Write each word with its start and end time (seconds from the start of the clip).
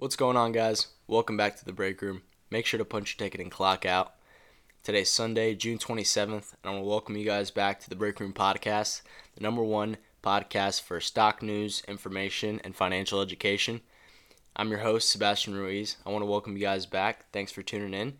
What's 0.00 0.16
going 0.16 0.38
on, 0.38 0.52
guys? 0.52 0.86
Welcome 1.08 1.36
back 1.36 1.56
to 1.58 1.64
the 1.66 1.74
break 1.74 2.00
room. 2.00 2.22
Make 2.50 2.64
sure 2.64 2.78
to 2.78 2.86
punch 2.86 3.12
your 3.12 3.26
ticket 3.26 3.38
and 3.38 3.50
clock 3.50 3.84
out. 3.84 4.14
Today's 4.82 5.10
Sunday, 5.10 5.54
June 5.54 5.76
27th, 5.76 6.54
and 6.54 6.64
I 6.64 6.70
want 6.70 6.84
to 6.84 6.88
welcome 6.88 7.18
you 7.18 7.26
guys 7.26 7.50
back 7.50 7.80
to 7.80 7.90
the 7.90 7.96
Break 7.96 8.18
Room 8.18 8.32
Podcast, 8.32 9.02
the 9.34 9.42
number 9.42 9.62
one 9.62 9.98
podcast 10.22 10.80
for 10.80 11.02
stock 11.02 11.42
news, 11.42 11.82
information, 11.86 12.62
and 12.64 12.74
financial 12.74 13.20
education. 13.20 13.82
I'm 14.56 14.70
your 14.70 14.78
host, 14.78 15.10
Sebastian 15.10 15.54
Ruiz. 15.54 15.98
I 16.06 16.08
want 16.08 16.22
to 16.22 16.30
welcome 16.30 16.56
you 16.56 16.62
guys 16.62 16.86
back. 16.86 17.30
Thanks 17.30 17.52
for 17.52 17.62
tuning 17.62 17.92
in. 17.92 18.14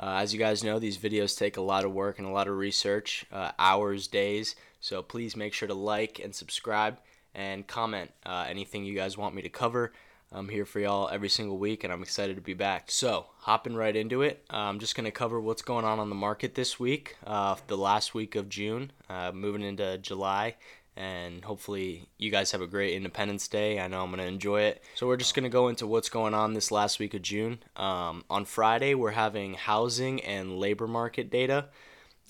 Uh, 0.00 0.20
as 0.22 0.32
you 0.32 0.38
guys 0.38 0.64
know, 0.64 0.78
these 0.78 0.96
videos 0.96 1.36
take 1.36 1.58
a 1.58 1.60
lot 1.60 1.84
of 1.84 1.92
work 1.92 2.18
and 2.18 2.26
a 2.26 2.32
lot 2.32 2.48
of 2.48 2.56
research, 2.56 3.26
uh, 3.30 3.52
hours, 3.58 4.06
days. 4.06 4.56
So 4.80 5.02
please 5.02 5.36
make 5.36 5.52
sure 5.52 5.68
to 5.68 5.74
like 5.74 6.20
and 6.20 6.34
subscribe 6.34 6.96
and 7.34 7.66
comment 7.66 8.12
uh, 8.24 8.46
anything 8.48 8.86
you 8.86 8.94
guys 8.94 9.18
want 9.18 9.34
me 9.34 9.42
to 9.42 9.50
cover. 9.50 9.92
I'm 10.30 10.50
here 10.50 10.66
for 10.66 10.78
y'all 10.78 11.08
every 11.08 11.30
single 11.30 11.56
week, 11.56 11.84
and 11.84 11.92
I'm 11.92 12.02
excited 12.02 12.36
to 12.36 12.42
be 12.42 12.52
back. 12.52 12.90
So, 12.90 13.26
hopping 13.38 13.74
right 13.74 13.96
into 13.96 14.20
it, 14.20 14.44
uh, 14.52 14.56
I'm 14.56 14.78
just 14.78 14.94
going 14.94 15.06
to 15.06 15.10
cover 15.10 15.40
what's 15.40 15.62
going 15.62 15.86
on 15.86 15.98
on 15.98 16.10
the 16.10 16.14
market 16.14 16.54
this 16.54 16.78
week, 16.78 17.16
uh, 17.26 17.56
the 17.66 17.78
last 17.78 18.12
week 18.12 18.34
of 18.36 18.50
June, 18.50 18.92
uh, 19.08 19.32
moving 19.32 19.62
into 19.62 19.96
July, 19.96 20.56
and 20.96 21.42
hopefully 21.44 22.10
you 22.18 22.30
guys 22.30 22.52
have 22.52 22.60
a 22.60 22.66
great 22.66 22.92
Independence 22.92 23.48
Day. 23.48 23.80
I 23.80 23.88
know 23.88 24.02
I'm 24.02 24.10
going 24.10 24.18
to 24.18 24.26
enjoy 24.26 24.62
it. 24.62 24.84
So, 24.96 25.06
we're 25.06 25.16
just 25.16 25.34
going 25.34 25.44
to 25.44 25.48
go 25.48 25.68
into 25.68 25.86
what's 25.86 26.10
going 26.10 26.34
on 26.34 26.52
this 26.52 26.70
last 26.70 26.98
week 26.98 27.14
of 27.14 27.22
June. 27.22 27.60
Um, 27.74 28.24
on 28.28 28.44
Friday, 28.44 28.92
we're 28.92 29.12
having 29.12 29.54
housing 29.54 30.20
and 30.20 30.58
labor 30.58 30.86
market 30.86 31.30
data 31.30 31.68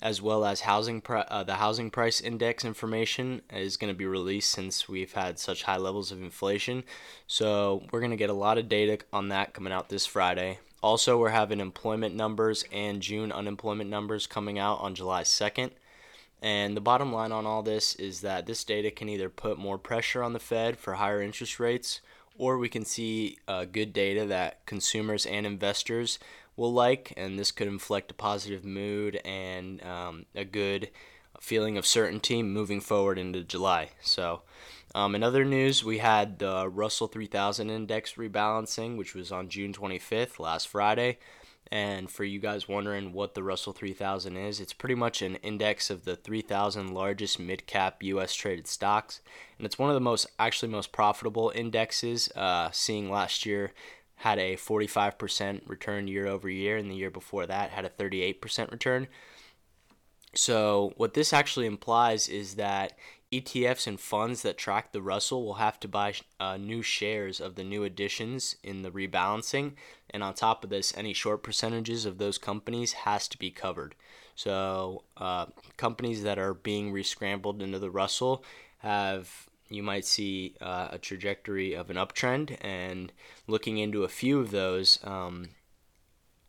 as 0.01 0.21
well 0.21 0.45
as 0.45 0.61
housing 0.61 1.01
uh, 1.09 1.43
the 1.43 1.55
housing 1.55 1.91
price 1.91 2.21
index 2.21 2.63
information 2.63 3.41
is 3.51 3.77
going 3.77 3.93
to 3.93 3.97
be 3.97 4.05
released 4.05 4.51
since 4.51 4.87
we've 4.87 5.13
had 5.13 5.37
such 5.37 5.63
high 5.63 5.77
levels 5.77 6.11
of 6.11 6.21
inflation. 6.21 6.83
So 7.27 7.83
we're 7.91 7.99
going 7.99 8.11
to 8.11 8.17
get 8.17 8.29
a 8.29 8.33
lot 8.33 8.57
of 8.57 8.69
data 8.69 8.99
on 9.11 9.29
that 9.29 9.53
coming 9.53 9.73
out 9.73 9.89
this 9.89 10.05
Friday. 10.05 10.59
Also, 10.81 11.17
we're 11.17 11.29
having 11.29 11.59
employment 11.59 12.15
numbers 12.15 12.63
and 12.71 13.01
June 13.01 13.31
unemployment 13.31 13.89
numbers 13.89 14.27
coming 14.27 14.57
out 14.57 14.79
on 14.79 14.95
July 14.95 15.23
2nd. 15.23 15.71
And 16.41 16.77
the 16.77 16.81
bottom 16.81 17.11
line 17.11 17.33
on 17.33 17.45
all 17.45 17.63
this 17.63 17.95
is 17.95 18.21
that 18.21 18.45
this 18.45 18.63
data 18.63 18.91
can 18.91 19.09
either 19.09 19.29
put 19.29 19.57
more 19.57 19.77
pressure 19.77 20.23
on 20.23 20.31
the 20.31 20.39
Fed 20.39 20.77
for 20.77 20.93
higher 20.93 21.21
interest 21.21 21.59
rates, 21.59 21.99
or 22.39 22.57
we 22.57 22.69
can 22.69 22.85
see 22.85 23.37
uh, 23.47 23.65
good 23.65 23.93
data 23.93 24.25
that 24.25 24.65
consumers 24.65 25.27
and 25.27 25.45
investors 25.45 26.17
will 26.55 26.73
like, 26.73 27.13
and 27.15 27.37
this 27.37 27.51
could 27.51 27.67
inflect 27.67 28.11
a 28.11 28.15
positive 28.15 28.65
mood 28.65 29.21
and 29.23 29.83
um, 29.83 30.25
a 30.33 30.45
good 30.45 30.89
feeling 31.39 31.77
of 31.77 31.85
certainty 31.85 32.41
moving 32.41 32.81
forward 32.81 33.19
into 33.19 33.43
July. 33.43 33.89
So, 34.01 34.41
um, 34.95 35.13
in 35.15 35.21
other 35.21 35.45
news, 35.45 35.83
we 35.83 35.99
had 35.99 36.39
the 36.39 36.67
Russell 36.67 37.07
3000 37.07 37.69
index 37.69 38.13
rebalancing, 38.13 38.97
which 38.97 39.13
was 39.13 39.31
on 39.31 39.49
June 39.49 39.73
25th, 39.73 40.39
last 40.39 40.67
Friday. 40.67 41.19
And 41.71 42.09
for 42.09 42.23
you 42.23 42.39
guys 42.39 42.67
wondering 42.67 43.13
what 43.13 43.35
the 43.35 43.43
Russell 43.43 43.73
3000 43.73 44.35
is, 44.35 44.59
it's 44.59 44.73
pretty 44.73 44.95
much 44.95 45.21
an 45.21 45.35
index 45.35 45.91
of 45.91 46.03
the 46.03 46.15
3,000 46.15 46.93
largest 46.93 47.39
mid 47.39 47.67
cap 47.67 48.01
US 48.01 48.33
traded 48.33 48.67
stocks. 48.67 49.21
And 49.57 49.65
it's 49.65 49.77
one 49.77 49.89
of 49.89 49.93
the 49.93 49.99
most, 49.99 50.25
actually, 50.39 50.71
most 50.71 50.91
profitable 50.91 51.51
indexes, 51.53 52.29
uh, 52.35 52.69
seeing 52.71 53.11
last 53.11 53.45
year 53.45 53.71
had 54.15 54.39
a 54.39 54.55
45% 54.55 55.61
return 55.69 56.07
year 56.07 56.27
over 56.27 56.49
year, 56.49 56.75
and 56.75 56.91
the 56.91 56.95
year 56.95 57.11
before 57.11 57.45
that 57.45 57.69
had 57.69 57.85
a 57.85 57.89
38% 57.89 58.71
return. 58.71 59.07
So, 60.35 60.93
what 60.97 61.13
this 61.13 61.33
actually 61.33 61.67
implies 61.67 62.27
is 62.27 62.55
that 62.55 62.97
ETFs 63.31 63.85
and 63.85 63.99
funds 63.99 64.41
that 64.41 64.57
track 64.57 64.91
the 64.91 65.01
Russell 65.01 65.45
will 65.45 65.55
have 65.55 65.79
to 65.81 65.87
buy 65.87 66.13
uh, 66.39 66.57
new 66.57 66.81
shares 66.81 67.39
of 67.39 67.55
the 67.55 67.63
new 67.63 67.83
additions 67.83 68.55
in 68.63 68.81
the 68.81 68.89
rebalancing. 68.89 69.73
And 70.09 70.23
on 70.23 70.33
top 70.33 70.63
of 70.63 70.71
this, 70.71 70.93
any 70.97 71.13
short 71.13 71.43
percentages 71.43 72.05
of 72.05 72.17
those 72.17 72.39
companies 72.39 72.93
has 72.93 73.27
to 73.27 73.37
be 73.37 73.51
covered. 73.51 73.93
So, 74.35 75.03
uh, 75.17 75.47
companies 75.77 76.23
that 76.23 76.39
are 76.39 76.53
being 76.53 76.91
rescrambled 76.91 77.61
into 77.61 77.77
the 77.77 77.91
Russell 77.91 78.43
have 78.79 79.49
you 79.69 79.83
might 79.83 80.05
see 80.05 80.55
uh, 80.61 80.87
a 80.91 80.97
trajectory 80.97 81.73
of 81.73 81.89
an 81.89 81.95
uptrend. 81.95 82.57
And 82.61 83.11
looking 83.47 83.77
into 83.77 84.03
a 84.03 84.09
few 84.09 84.39
of 84.39 84.51
those, 84.51 84.99
um, 85.03 85.49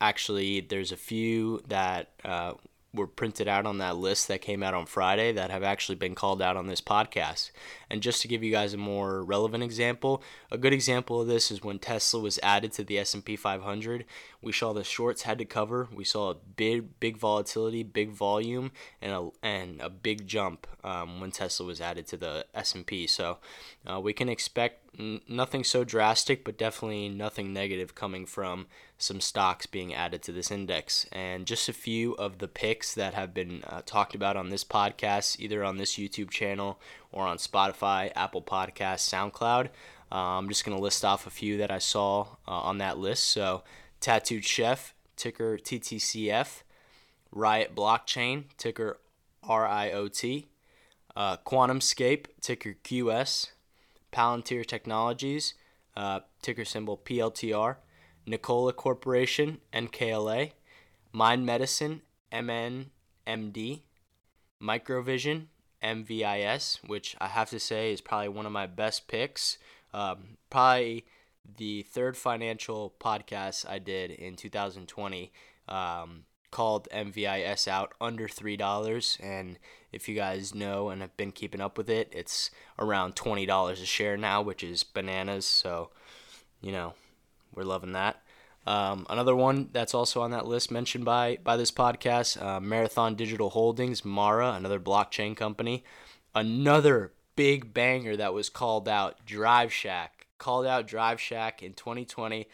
actually, 0.00 0.60
there's 0.60 0.93
a 0.93 0.97
few 0.97 1.62
that 1.69 2.12
uh, 2.25 2.55
were 2.93 3.06
printed 3.06 3.47
out 3.47 3.67
on 3.67 3.78
that 3.78 3.97
list 3.97 4.27
that 4.27 4.41
came 4.41 4.62
out 4.62 4.75
on 4.75 4.84
Friday 4.84 5.33
that 5.33 5.51
have 5.51 5.62
actually 5.62 5.95
been 5.95 6.15
called 6.15 6.43
out 6.43 6.56
on 6.56 6.67
this 6.67 6.81
podcast. 6.81 7.53
And 7.89 8.03
just 8.03 8.21
to 8.23 8.28
give 8.28 8.43
you 8.43 8.51
guys 8.51 8.75
a 8.75 8.78
more 8.78 9.23
relevant 9.23 9.62
example, 9.62 10.23
a 10.51 10.59
good 10.59 10.73
example 10.73 11.21
of 11.21 11.29
this 11.29 11.53
is 11.53 11.62
when 11.62 11.79
Tesla 11.79 12.21
was 12.21 12.41
added 12.43 12.73
to 12.73 12.84
the 12.84 12.99
S&P 12.99 13.37
500. 13.37 14.05
We 14.43 14.53
saw 14.53 14.73
the 14.73 14.83
shorts 14.83 15.23
had 15.23 15.39
to 15.39 15.45
cover. 15.45 15.89
We 15.95 16.05
saw 16.05 16.31
a 16.31 16.34
big 16.34 16.99
big 16.99 17.17
volatility, 17.17 17.84
big 17.84 18.11
volume, 18.11 18.73
and 19.00 19.12
a 19.12 19.29
and 19.43 19.81
a 19.81 19.91
big 19.91 20.27
jump 20.27 20.67
um, 20.83 21.21
when 21.21 21.31
Tesla 21.31 21.67
was 21.67 21.81
added 21.81 22.06
to 22.09 22.17
the 22.17 22.47
S&P. 22.55 23.06
So 23.06 23.39
uh, 23.87 24.00
we 24.00 24.12
can 24.12 24.29
expect 24.29 24.91
n- 24.99 25.21
nothing 25.29 25.62
so 25.62 25.84
drastic, 25.84 26.45
but 26.45 26.59
definitely 26.59 27.09
nothing 27.09 27.53
negative 27.53 27.95
coming 27.95 28.27
from 28.27 28.67
some 29.03 29.21
stocks 29.21 29.66
being 29.66 29.94
added 29.94 30.22
to 30.22 30.33
this 30.33 30.50
index. 30.50 31.06
And 31.12 31.47
just 31.47 31.69
a 31.69 31.72
few 31.72 32.12
of 32.15 32.38
the 32.38 32.49
picks 32.49 32.94
that 32.94 33.15
have 33.15 33.34
been 33.34 33.62
uh, 33.66 33.83
talked 33.84 34.15
about 34.15 34.37
on 34.37 34.50
this 34.50 34.65
podcast, 34.65 35.41
either 35.41 35.65
on 35.65 35.77
this 35.77 35.94
YouTube 35.94 36.31
channel 36.31 36.81
or 37.11 37.27
on 37.27 37.38
Spotify, 37.38 38.12
Apple 38.15 38.43
Podcasts, 38.43 39.09
SoundCloud. 39.09 39.69
Uh, 40.12 40.38
I'm 40.38 40.49
just 40.49 40.65
going 40.65 40.77
to 40.77 40.83
list 40.83 41.05
off 41.05 41.27
a 41.27 41.31
few 41.31 41.56
that 41.59 41.71
I 41.71 41.78
saw 41.78 42.22
uh, 42.47 42.53
on 42.53 42.78
that 42.78 42.99
list. 42.99 43.25
So, 43.25 43.62
Tattooed 44.00 44.44
Chef, 44.44 44.94
ticker 45.17 45.56
TTCF. 45.56 46.62
Riot 47.32 47.75
Blockchain, 47.77 48.44
ticker 48.59 48.99
RIOT. 49.44 50.47
Uh, 51.15 51.37
QuantumScape, 51.38 52.27
ticker 52.41 52.77
QS. 52.84 53.50
Palantir 54.12 54.67
Technologies, 54.67 55.55
uh, 55.97 56.21
ticker 56.43 56.65
symbol 56.65 56.99
PLTR, 56.99 57.77
Nikola 58.31 58.73
Corporation, 58.73 59.59
NKLA, 59.73 60.53
Mind 61.13 61.45
Medicine, 61.45 62.03
MNMD, 62.33 63.81
Microvision, 64.63 65.47
MVIS, 65.83 66.79
which 66.87 67.17
I 67.21 67.27
have 67.27 67.51
to 67.51 67.59
say 67.59 67.93
is 67.93 68.01
probably 68.01 68.29
one 68.29 68.47
of 68.47 68.53
my 68.53 68.67
best 68.67 69.09
picks. 69.09 69.59
Um, 69.93 70.37
probably 70.49 71.07
the 71.57 71.83
third 71.83 72.17
financial 72.17 72.95
podcast 73.01 73.69
I 73.69 73.79
did 73.79 74.13
in 74.13 74.37
2020. 74.37 75.33
Um, 75.69 76.25
called 76.51 76.89
MVIS 76.93 77.69
out 77.69 77.95
under 78.01 78.29
$3. 78.29 79.21
And 79.23 79.59
if 79.93 80.09
you 80.09 80.15
guys 80.15 80.55
know 80.55 80.91
and 80.91 81.01
have 81.01 81.17
been 81.17 81.33
keeping 81.33 81.61
up 81.61 81.79
with 81.79 81.89
it, 81.89 82.12
it's 82.12 82.51
around 82.79 83.17
$20 83.17 83.71
a 83.71 83.77
share 83.87 84.17
now, 84.17 84.43
which 84.43 84.62
is 84.62 84.83
bananas. 84.85 85.47
So, 85.47 85.91
you 86.61 86.73
know, 86.73 86.95
we're 87.55 87.65
loving 87.65 87.93
that. 87.93 88.22
Um, 88.66 89.06
another 89.09 89.34
one 89.34 89.71
that's 89.72 89.94
also 89.94 90.21
on 90.21 90.31
that 90.33 90.47
list 90.47 90.71
mentioned 90.71 91.05
by 91.05 91.38
by 91.43 91.56
this 91.56 91.71
podcast, 91.71 92.41
uh, 92.43 92.61
Marathon 92.61 93.15
Digital 93.15 93.50
Holdings, 93.50 94.05
Mara, 94.05 94.53
another 94.53 94.78
blockchain 94.81 95.37
company. 95.37 95.84
Another 96.34 97.12
big 97.37 97.72
banger 97.72 98.16
that 98.16 98.34
was 98.34 98.49
called 98.49 98.88
out, 98.88 99.25
Drive 99.25 99.72
Shack. 99.72 100.27
Called 100.38 100.66
out 100.66 100.87
Drive 100.87 101.21
Shack 101.21 101.62
in 101.62 101.72
2020 101.72 102.47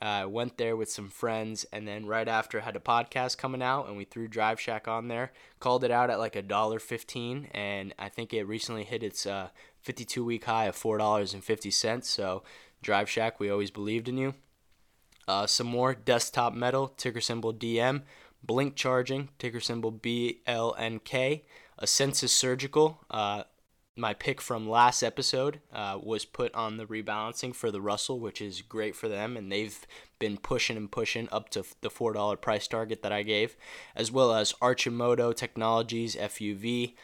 uh, 0.00 0.26
went 0.28 0.58
there 0.58 0.76
with 0.76 0.90
some 0.90 1.08
friends, 1.08 1.66
and 1.72 1.86
then 1.86 2.06
right 2.06 2.28
after 2.28 2.60
had 2.60 2.76
a 2.76 2.80
podcast 2.80 3.36
coming 3.38 3.62
out, 3.62 3.88
and 3.88 3.96
we 3.96 4.04
threw 4.04 4.28
Drive 4.28 4.60
Shack 4.60 4.86
on 4.86 5.08
there. 5.08 5.32
Called 5.58 5.82
it 5.82 5.90
out 5.90 6.10
at 6.10 6.20
like 6.20 6.36
a 6.36 6.42
dollar 6.42 6.78
fifteen, 6.78 7.48
and 7.52 7.92
I 7.98 8.08
think 8.08 8.32
it 8.32 8.44
recently 8.44 8.84
hit 8.84 9.02
its 9.02 9.26
uh, 9.26 9.48
52 9.82 10.24
week 10.24 10.44
high 10.44 10.66
of 10.66 10.76
four 10.76 10.98
dollars 10.98 11.34
and 11.34 11.42
fifty 11.42 11.70
cents. 11.70 12.08
So 12.08 12.44
Drive 12.82 13.08
Shack, 13.08 13.40
we 13.40 13.50
always 13.50 13.70
believed 13.70 14.08
in 14.08 14.16
you. 14.16 14.34
Uh, 15.26 15.46
some 15.46 15.66
more 15.66 15.94
Desktop 15.94 16.54
Metal, 16.54 16.88
ticker 16.88 17.20
symbol 17.20 17.52
DM. 17.52 18.02
Blink 18.42 18.76
Charging, 18.76 19.28
ticker 19.38 19.60
symbol 19.60 19.92
BLNK. 19.92 21.42
Asensus 21.80 22.30
Surgical, 22.30 23.00
uh, 23.10 23.44
my 23.98 24.14
pick 24.14 24.40
from 24.40 24.68
last 24.68 25.02
episode 25.02 25.60
uh, 25.72 25.98
was 26.00 26.24
put 26.24 26.54
on 26.54 26.76
the 26.76 26.86
rebalancing 26.86 27.54
for 27.54 27.70
the 27.70 27.80
Russell, 27.80 28.18
which 28.18 28.40
is 28.40 28.62
great 28.62 28.96
for 28.96 29.08
them, 29.08 29.36
and 29.36 29.50
they've 29.50 29.86
been 30.18 30.38
pushing 30.38 30.76
and 30.76 30.90
pushing 30.90 31.28
up 31.30 31.50
to 31.50 31.64
the 31.80 31.90
four 31.90 32.12
dollar 32.12 32.36
price 32.36 32.66
target 32.66 33.02
that 33.02 33.12
I 33.12 33.22
gave, 33.22 33.56
as 33.94 34.10
well 34.10 34.32
as 34.32 34.54
Arcimoto 34.54 35.34
Technologies 35.34 36.16
FUV, 36.16 36.94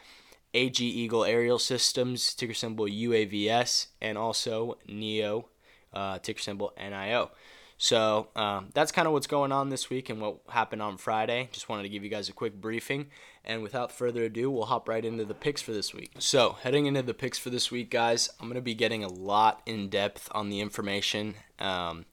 AgEagle 0.55 1.29
Aerial 1.29 1.59
Systems 1.59 2.35
ticker 2.35 2.55
symbol 2.55 2.87
UAVS, 2.87 3.89
and 4.01 4.17
also 4.17 4.79
NIO 4.89 5.47
uh, 5.95 6.19
ticker 6.19 6.41
symbol 6.41 6.73
NIO. 6.79 7.31
So 7.77 8.29
um, 8.37 8.69
that's 8.73 8.93
kind 8.93 9.07
of 9.07 9.13
what's 9.13 9.27
going 9.27 9.53
on 9.53 9.69
this 9.69 9.91
week 9.91 10.09
and 10.09 10.21
what 10.21 10.39
happened 10.49 10.81
on 10.81 10.97
Friday. 10.97 11.49
Just 11.53 11.69
wanted 11.69 11.83
to 11.83 11.89
give 11.89 12.05
you 12.05 12.11
guys 12.11 12.29
a 12.29 12.33
quick 12.33 12.61
briefing. 12.61 13.07
And 13.45 13.63
without 13.63 13.93
further 13.93 14.25
ado, 14.25 14.51
we'll 14.51 14.67
hop 14.67 14.89
right 14.89 15.05
into 15.05 15.25
the 15.25 15.35
picks 15.35 15.61
for 15.61 15.73
this 15.73 15.93
week. 15.93 16.13
So, 16.19 16.57
heading 16.63 16.87
into 16.87 17.03
the 17.03 17.13
picks 17.13 17.39
for 17.39 17.51
this 17.51 17.71
week, 17.71 17.91
guys, 17.91 18.31
I'm 18.41 18.47
going 18.47 18.55
to 18.55 18.63
be 18.63 18.75
getting 18.75 19.05
a 19.05 19.09
lot 19.09 19.61
in 19.67 19.91
depth 19.91 20.31
on 20.33 20.49
the 20.49 20.61
information. 20.61 21.35
Um, 21.59 22.07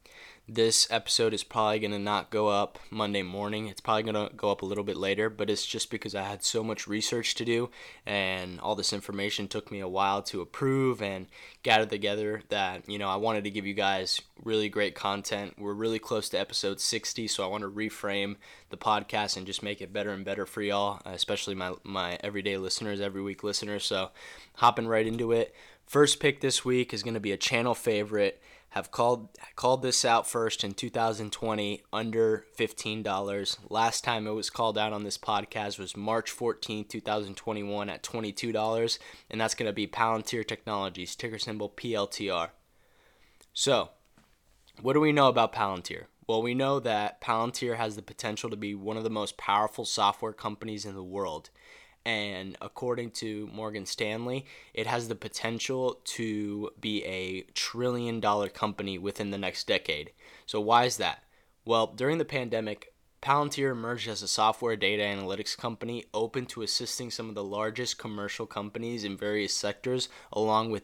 this 0.53 0.85
episode 0.91 1.33
is 1.33 1.45
probably 1.45 1.79
going 1.79 1.91
to 1.91 1.99
not 1.99 2.29
go 2.29 2.49
up 2.49 2.77
Monday 2.89 3.21
morning. 3.21 3.67
It's 3.67 3.79
probably 3.79 4.03
going 4.03 4.27
to 4.27 4.35
go 4.35 4.51
up 4.51 4.61
a 4.61 4.65
little 4.65 4.83
bit 4.83 4.97
later, 4.97 5.29
but 5.29 5.49
it's 5.49 5.65
just 5.65 5.89
because 5.89 6.13
I 6.13 6.23
had 6.23 6.43
so 6.43 6.61
much 6.61 6.87
research 6.87 7.35
to 7.35 7.45
do 7.45 7.69
and 8.05 8.59
all 8.59 8.75
this 8.75 8.91
information 8.91 9.47
took 9.47 9.71
me 9.71 9.79
a 9.79 9.87
while 9.87 10.21
to 10.23 10.41
approve 10.41 11.01
and 11.01 11.27
gather 11.63 11.85
together 11.85 12.43
that, 12.49 12.89
you 12.89 12.99
know, 12.99 13.07
I 13.07 13.15
wanted 13.15 13.45
to 13.45 13.49
give 13.49 13.65
you 13.65 13.73
guys 13.73 14.19
really 14.43 14.67
great 14.67 14.93
content. 14.93 15.55
We're 15.57 15.73
really 15.73 15.99
close 15.99 16.27
to 16.29 16.39
episode 16.39 16.81
60, 16.81 17.29
so 17.29 17.45
I 17.45 17.47
want 17.47 17.61
to 17.61 17.69
reframe 17.69 18.35
the 18.71 18.77
podcast 18.77 19.37
and 19.37 19.47
just 19.47 19.63
make 19.63 19.79
it 19.79 19.93
better 19.93 20.11
and 20.11 20.25
better 20.25 20.45
for 20.45 20.61
y'all, 20.61 21.01
especially 21.05 21.55
my 21.55 21.75
my 21.83 22.17
everyday 22.21 22.57
listeners, 22.57 22.99
every 22.99 23.21
week 23.21 23.43
listeners. 23.43 23.85
So, 23.85 24.11
hopping 24.55 24.87
right 24.87 25.07
into 25.07 25.31
it. 25.31 25.55
First 25.85 26.19
pick 26.19 26.41
this 26.41 26.65
week 26.65 26.93
is 26.93 27.03
going 27.03 27.15
to 27.15 27.19
be 27.19 27.31
a 27.33 27.37
channel 27.37 27.75
favorite 27.75 28.41
have 28.71 28.89
called 28.89 29.27
called 29.57 29.81
this 29.81 30.05
out 30.05 30.25
first 30.25 30.63
in 30.63 30.73
2020 30.73 31.83
under 31.91 32.45
$15. 32.57 33.57
Last 33.69 34.03
time 34.03 34.25
it 34.25 34.31
was 34.31 34.49
called 34.49 34.77
out 34.77 34.93
on 34.93 35.03
this 35.03 35.17
podcast 35.17 35.77
was 35.77 35.97
March 35.97 36.31
14, 36.31 36.85
2021 36.85 37.89
at 37.89 38.01
$22, 38.01 38.99
and 39.29 39.41
that's 39.41 39.55
going 39.55 39.67
to 39.67 39.73
be 39.73 39.87
Palantir 39.87 40.47
Technologies, 40.47 41.17
ticker 41.17 41.37
symbol 41.37 41.69
PLTR. 41.69 42.49
So, 43.53 43.89
what 44.81 44.93
do 44.93 45.01
we 45.01 45.11
know 45.11 45.27
about 45.27 45.53
Palantir? 45.53 46.05
Well, 46.25 46.41
we 46.41 46.53
know 46.53 46.79
that 46.79 47.19
Palantir 47.19 47.75
has 47.75 47.97
the 47.97 48.01
potential 48.01 48.49
to 48.49 48.55
be 48.55 48.73
one 48.73 48.95
of 48.95 49.03
the 49.03 49.09
most 49.09 49.35
powerful 49.35 49.83
software 49.83 50.31
companies 50.31 50.85
in 50.85 50.95
the 50.95 51.03
world 51.03 51.49
and 52.05 52.57
according 52.61 53.11
to 53.11 53.49
Morgan 53.53 53.85
Stanley, 53.85 54.45
it 54.73 54.87
has 54.87 55.07
the 55.07 55.15
potential 55.15 55.99
to 56.03 56.71
be 56.79 57.03
a 57.05 57.41
trillion 57.53 58.19
dollar 58.19 58.49
company 58.49 58.97
within 58.97 59.31
the 59.31 59.37
next 59.37 59.67
decade. 59.67 60.11
So, 60.45 60.59
why 60.59 60.85
is 60.85 60.97
that? 60.97 61.23
Well, 61.63 61.87
during 61.87 62.17
the 62.17 62.25
pandemic, 62.25 62.93
Palantir 63.21 63.71
emerged 63.71 64.07
as 64.07 64.23
a 64.23 64.27
software 64.27 64.75
data 64.75 65.03
analytics 65.03 65.55
company 65.55 66.05
open 66.11 66.47
to 66.47 66.63
assisting 66.63 67.11
some 67.11 67.29
of 67.29 67.35
the 67.35 67.43
largest 67.43 67.99
commercial 67.99 68.47
companies 68.47 69.03
in 69.03 69.15
various 69.15 69.53
sectors, 69.53 70.09
along 70.33 70.71
with 70.71 70.83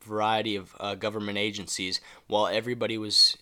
variety 0.00 0.56
of 0.56 0.74
uh, 0.80 0.94
government 0.94 1.36
agencies, 1.36 2.00
while 2.26 2.46
everybody 2.46 2.96
was 2.96 3.36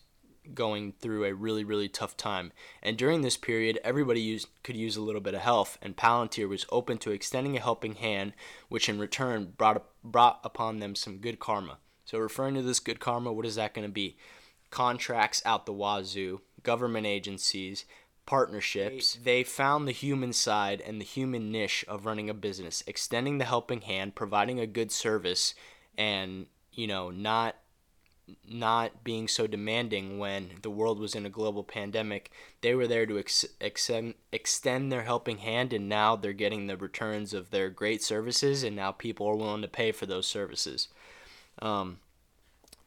going 0.54 0.92
through 1.00 1.24
a 1.24 1.34
really 1.34 1.64
really 1.64 1.88
tough 1.88 2.16
time. 2.16 2.52
And 2.82 2.96
during 2.96 3.22
this 3.22 3.36
period 3.36 3.78
everybody 3.84 4.20
used, 4.20 4.48
could 4.62 4.76
use 4.76 4.96
a 4.96 5.02
little 5.02 5.20
bit 5.20 5.34
of 5.34 5.40
help 5.40 5.68
and 5.82 5.96
palantir 5.96 6.48
was 6.48 6.66
open 6.70 6.98
to 6.98 7.10
extending 7.10 7.56
a 7.56 7.60
helping 7.60 7.94
hand 7.94 8.32
which 8.68 8.88
in 8.88 8.98
return 8.98 9.52
brought, 9.56 9.84
brought 10.02 10.40
upon 10.44 10.80
them 10.80 10.94
some 10.94 11.18
good 11.18 11.38
karma. 11.38 11.78
So 12.04 12.18
referring 12.18 12.54
to 12.54 12.62
this 12.62 12.80
good 12.80 13.00
karma 13.00 13.32
what 13.32 13.46
is 13.46 13.56
that 13.56 13.74
going 13.74 13.86
to 13.86 13.92
be? 13.92 14.16
Contracts 14.70 15.42
out 15.44 15.66
the 15.66 15.72
wazoo 15.72 16.40
government 16.62 17.06
agencies 17.06 17.84
partnerships. 18.26 19.14
They 19.14 19.44
found 19.44 19.86
the 19.86 19.92
human 19.92 20.32
side 20.32 20.82
and 20.84 21.00
the 21.00 21.04
human 21.04 21.50
niche 21.52 21.84
of 21.88 22.04
running 22.04 22.28
a 22.28 22.34
business 22.34 22.82
extending 22.86 23.38
the 23.38 23.44
helping 23.44 23.82
hand 23.82 24.14
providing 24.14 24.60
a 24.60 24.66
good 24.66 24.90
service 24.90 25.54
and 25.96 26.46
you 26.72 26.86
know 26.86 27.10
not 27.10 27.56
not 28.48 29.04
being 29.04 29.28
so 29.28 29.46
demanding 29.46 30.18
when 30.18 30.50
the 30.62 30.70
world 30.70 30.98
was 30.98 31.14
in 31.14 31.26
a 31.26 31.30
global 31.30 31.62
pandemic. 31.62 32.30
They 32.60 32.74
were 32.74 32.86
there 32.86 33.06
to 33.06 33.18
ex- 33.18 33.46
extend, 33.60 34.14
extend 34.32 34.90
their 34.90 35.02
helping 35.02 35.38
hand, 35.38 35.72
and 35.72 35.88
now 35.88 36.16
they're 36.16 36.32
getting 36.32 36.66
the 36.66 36.76
returns 36.76 37.32
of 37.32 37.50
their 37.50 37.70
great 37.70 38.02
services, 38.02 38.62
and 38.62 38.74
now 38.74 38.92
people 38.92 39.26
are 39.28 39.36
willing 39.36 39.62
to 39.62 39.68
pay 39.68 39.92
for 39.92 40.06
those 40.06 40.26
services. 40.26 40.88
Um, 41.60 41.98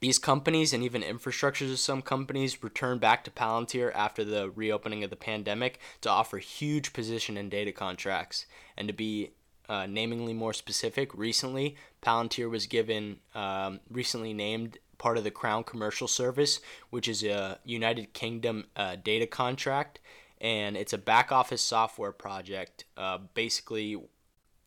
these 0.01 0.19
companies 0.19 0.71
and 0.73 0.83
even 0.83 1.01
infrastructures 1.01 1.71
of 1.71 1.79
some 1.79 2.01
companies 2.01 2.63
returned 2.63 3.01
back 3.01 3.23
to 3.25 3.31
Palantir 3.31 3.93
after 3.93 4.23
the 4.23 4.49
reopening 4.49 5.03
of 5.03 5.09
the 5.09 5.15
pandemic 5.15 5.79
to 6.01 6.09
offer 6.09 6.37
huge 6.37 6.93
position 6.93 7.35
and 7.37 7.51
data 7.51 7.71
contracts. 7.71 8.45
And 8.77 8.87
to 8.87 8.93
be 8.93 9.31
uh, 9.67 9.85
namingly 9.87 10.33
more 10.33 10.53
specific, 10.53 11.13
recently 11.13 11.75
Palantir 12.01 12.49
was 12.49 12.65
given, 12.65 13.17
um, 13.35 13.81
recently 13.89 14.33
named 14.33 14.77
part 14.99 15.17
of 15.17 15.23
the 15.23 15.31
Crown 15.31 15.63
Commercial 15.63 16.07
Service, 16.07 16.59
which 16.91 17.07
is 17.07 17.23
a 17.23 17.57
United 17.65 18.13
Kingdom 18.13 18.65
uh, 18.75 18.97
data 19.03 19.25
contract, 19.25 19.99
and 20.39 20.77
it's 20.77 20.93
a 20.93 20.97
back 20.97 21.31
office 21.31 21.61
software 21.61 22.11
project, 22.11 22.85
uh, 22.95 23.17
basically 23.33 23.97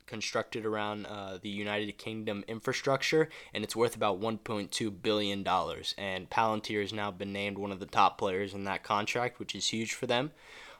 constructed 0.06 0.66
around 0.66 1.06
uh, 1.06 1.38
the 1.40 1.48
United 1.48 1.96
Kingdom 1.96 2.44
infrastructure, 2.48 3.28
and 3.54 3.62
it's 3.64 3.76
worth 3.76 3.94
about 3.94 4.20
1.2 4.20 5.02
billion 5.02 5.42
dollars. 5.42 5.94
And 5.96 6.28
Palantir 6.28 6.82
has 6.82 6.92
now 6.92 7.10
been 7.10 7.32
named 7.32 7.56
one 7.56 7.72
of 7.72 7.80
the 7.80 7.86
top 7.86 8.18
players 8.18 8.52
in 8.52 8.64
that 8.64 8.82
contract, 8.82 9.38
which 9.38 9.54
is 9.54 9.68
huge 9.68 9.94
for 9.94 10.06
them. 10.06 10.32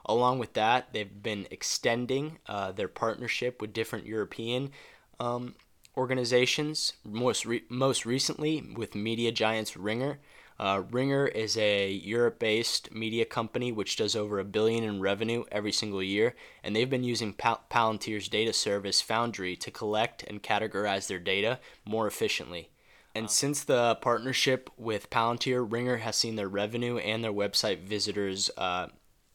Along 0.04 0.38
with 0.38 0.54
that, 0.54 0.92
they've 0.92 1.22
been 1.22 1.46
extending 1.50 2.38
uh, 2.46 2.72
their 2.72 2.88
partnership 2.88 3.60
with 3.60 3.72
different 3.72 4.04
European 4.04 4.72
um, 5.20 5.54
organizations, 5.96 6.94
most, 7.04 7.44
re- 7.44 7.64
most 7.68 8.06
recently 8.06 8.62
with 8.76 8.94
media 8.94 9.32
giants 9.32 9.72
Ringier. 9.72 10.18
Uh, 10.58 10.82
Ringier 10.82 11.30
is 11.34 11.56
a 11.56 11.90
Europe 11.90 12.38
based 12.38 12.94
media 12.94 13.24
company 13.24 13.72
which 13.72 13.96
does 13.96 14.14
over 14.14 14.38
a 14.38 14.44
billion 14.44 14.84
in 14.84 15.00
revenue 15.00 15.44
every 15.50 15.72
single 15.72 16.02
year, 16.02 16.34
and 16.62 16.74
they've 16.74 16.88
been 16.88 17.04
using 17.04 17.32
Pal- 17.32 17.64
Palantir's 17.70 18.28
data 18.28 18.52
service 18.52 19.00
Foundry 19.02 19.56
to 19.56 19.70
collect 19.70 20.22
and 20.22 20.42
categorize 20.42 21.08
their 21.08 21.18
data 21.18 21.58
more 21.84 22.06
efficiently. 22.06 22.68
And 23.14 23.30
since 23.30 23.62
the 23.62 23.96
partnership 23.96 24.70
with 24.78 25.10
Palantir, 25.10 25.68
Ringier 25.68 26.00
has 26.00 26.16
seen 26.16 26.36
their 26.36 26.48
revenue 26.48 26.96
and 26.96 27.22
their 27.22 27.32
website 27.32 27.80
visitors 27.80 28.50
uh, 28.56 28.86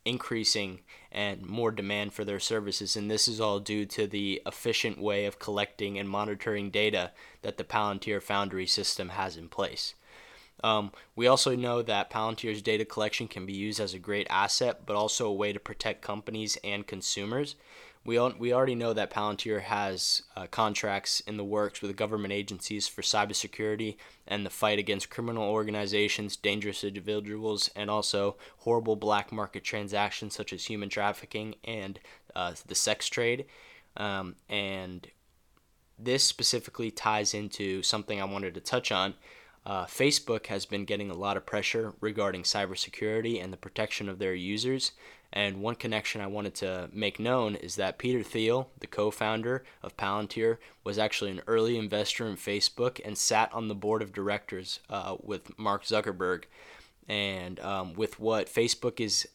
increasing 0.08 0.80
and 1.12 1.46
more 1.46 1.72
demand 1.72 2.14
for 2.14 2.24
their 2.24 2.40
services. 2.40 2.96
And 2.96 3.10
this 3.10 3.28
is 3.28 3.42
all 3.42 3.60
due 3.60 3.86
to 3.88 4.08
the 4.08 4.42
efficient 4.46 5.00
way 5.00 5.26
of 5.26 5.40
collecting 5.40 5.98
and 5.98 6.10
monitoring 6.10 6.70
data 6.70 7.12
that 7.42 7.58
the 7.58 7.64
Palantir 7.64 8.22
Foundry 8.22 8.68
system 8.68 9.10
has 9.10 9.38
in 9.38 9.50
place. 9.50 9.96
Um, 10.64 10.92
we 11.16 11.28
also 11.28 11.56
know 11.56 11.82
that 11.84 12.10
Palantir's 12.10 12.62
data 12.62 12.84
collection 12.84 13.28
can 13.28 13.46
be 13.46 13.54
used 13.54 13.80
as 13.80 13.94
a 13.94 14.00
great 14.00 14.28
asset, 14.30 14.82
but 14.86 14.96
also 14.96 15.28
a 15.28 15.34
way 15.34 15.54
to 15.54 15.60
protect 15.60 16.02
companies 16.02 16.58
and 16.64 16.88
consumers. 16.88 17.56
We, 18.08 18.18
we 18.40 18.54
already 18.54 18.74
know 18.74 18.94
that 18.94 19.12
Palantir 19.12 19.64
has 19.64 20.22
uh, 20.34 20.48
contracts 20.48 21.20
in 21.28 21.36
the 21.36 21.44
works 21.44 21.82
with 21.82 21.98
government 21.98 22.32
agencies 22.32 22.88
for 22.88 23.02
cybersecurity 23.02 23.98
and 24.26 24.46
the 24.46 24.50
fight 24.50 24.80
against 24.80 25.10
criminal 25.10 25.44
organizations, 25.44 26.38
dangerous 26.38 26.86
individuals, 26.86 27.70
and 27.76 27.92
also 27.92 28.38
horrible 28.60 28.96
black 28.96 29.34
market 29.34 29.66
transactions 29.66 30.34
such 30.34 30.54
as 30.54 30.68
human 30.68 30.88
trafficking 30.88 31.56
and 31.66 32.00
uh, 32.34 32.54
the 32.66 32.76
sex 32.76 33.10
trade. 33.10 33.44
Um, 33.98 34.38
and 34.48 35.06
this 36.00 36.24
specifically 36.24 36.92
ties 36.92 37.34
into 37.34 37.84
something 37.84 38.22
I 38.22 38.26
wanted 38.26 38.54
to 38.54 38.62
touch 38.62 38.90
on. 38.90 39.16
Uh, 39.68 39.86
Facebook 39.86 40.46
has 40.46 40.66
been 40.66 40.86
getting 40.86 41.12
a 41.12 41.14
lot 41.14 41.36
of 41.36 41.46
pressure 41.46 41.94
regarding 42.00 42.44
cybersecurity 42.44 43.44
and 43.44 43.52
the 43.52 43.58
protection 43.58 44.08
of 44.08 44.18
their 44.18 44.34
users. 44.34 44.94
And 45.34 45.62
one 45.62 45.76
connection 45.76 46.22
I 46.22 46.28
wanted 46.28 46.56
to 46.56 46.90
make 46.94 47.20
known 47.20 47.56
is 47.56 47.76
that 47.76 47.98
Peter 47.98 48.24
Thiel, 48.24 48.70
the 48.80 48.88
co 48.88 49.12
founder 49.12 49.66
of 49.84 49.98
Palantir, 49.98 50.60
was 50.86 50.98
actually 50.98 51.32
an 51.32 51.42
early 51.48 51.78
investor 51.78 52.26
in 52.26 52.38
Facebook 52.38 53.02
and 53.04 53.18
sat 53.18 53.54
on 53.54 53.68
the 53.68 53.76
board 53.76 54.02
of 54.02 54.14
directors 54.14 54.80
uh, 54.90 55.18
with 55.22 55.60
Mark 55.60 55.84
Zuckerberg. 55.84 56.46
And 57.10 57.60
um, 57.60 57.94
with 57.94 58.22
what 58.22 58.48
Facebook 58.48 59.02
is 59.02 59.28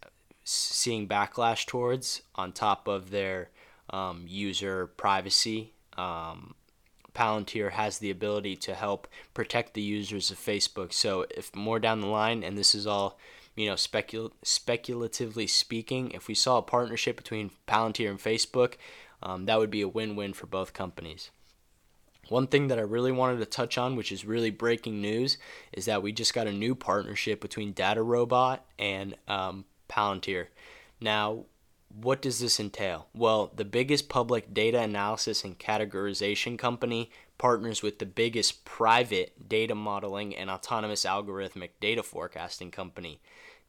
seeing 0.45 1.07
backlash 1.07 1.67
towards, 1.67 2.23
on 2.37 2.53
top 2.53 2.89
of 2.89 3.11
their 3.11 3.51
um, 3.91 4.25
user 4.27 4.87
privacy, 4.87 5.75
um, 5.99 6.55
Palantir 7.15 7.73
has 7.73 7.99
the 7.99 8.11
ability 8.11 8.57
to 8.57 8.75
help 8.75 9.07
protect 9.35 9.75
the 9.75 9.83
users 9.83 10.31
of 10.31 10.39
Facebook. 10.39 10.93
So, 10.93 11.27
if 11.31 11.55
more 11.55 11.79
down 11.79 12.01
the 12.01 12.07
line, 12.07 12.43
and 12.43 12.57
this 12.57 12.75
is 12.75 12.87
all 12.87 13.19
you 13.55 13.67
know, 13.67 13.75
specul- 13.75 14.33
speculatively 14.43 15.47
speaking, 15.47 16.11
if 16.13 16.29
we 16.29 16.35
saw 16.35 16.59
a 16.59 16.63
partnership 16.63 17.17
between 17.17 17.51
Palantir 17.69 18.09
and 18.09 18.19
Facebook, 18.19 18.75
um, 19.23 19.47
that 19.47 19.59
would 19.59 19.71
be 19.71 19.83
a 19.83 19.89
win 19.89 20.17
win 20.17 20.33
for 20.33 20.47
both 20.47 20.73
companies. 20.73 21.31
One 22.29 22.47
thing 22.47 22.69
that 22.69 22.79
I 22.79 22.83
really 22.83 23.13
wanted 23.13 23.39
to 23.39 23.47
touch 23.47 23.77
on, 23.77 23.97
which 23.97 24.13
is 24.13 24.25
really 24.25 24.51
breaking 24.51 25.01
news, 25.01 25.39
is 25.73 25.85
that 25.85 26.03
we 26.03 26.13
just 26.13 26.35
got 26.35 26.47
a 26.47 26.53
new 26.53 26.75
partnership 26.75 27.41
between 27.41 27.75
DataRobot 27.75 28.61
and 28.79 29.17
um, 29.29 29.65
Palantir. 29.89 30.47
Now, 31.01 31.45
what 32.01 32.23
does 32.23 32.39
this 32.39 32.59
entail? 32.59 33.09
Well, 33.15 33.53
the 33.55 33.65
biggest 33.65 34.09
public 34.09 34.55
data 34.55 34.81
analysis 34.81 35.45
and 35.45 35.59
categorization 35.59 36.59
company 36.59 37.11
partners 37.39 37.83
with 37.83 37.99
the 37.99 38.07
biggest 38.07 38.65
private 38.65 39.49
data 39.49 39.75
modeling 39.75 40.35
and 40.35 40.49
autonomous 40.51 41.05
algorithmic 41.05 41.71
data 41.81 42.03
forecasting 42.03 42.71
company. 42.71 43.21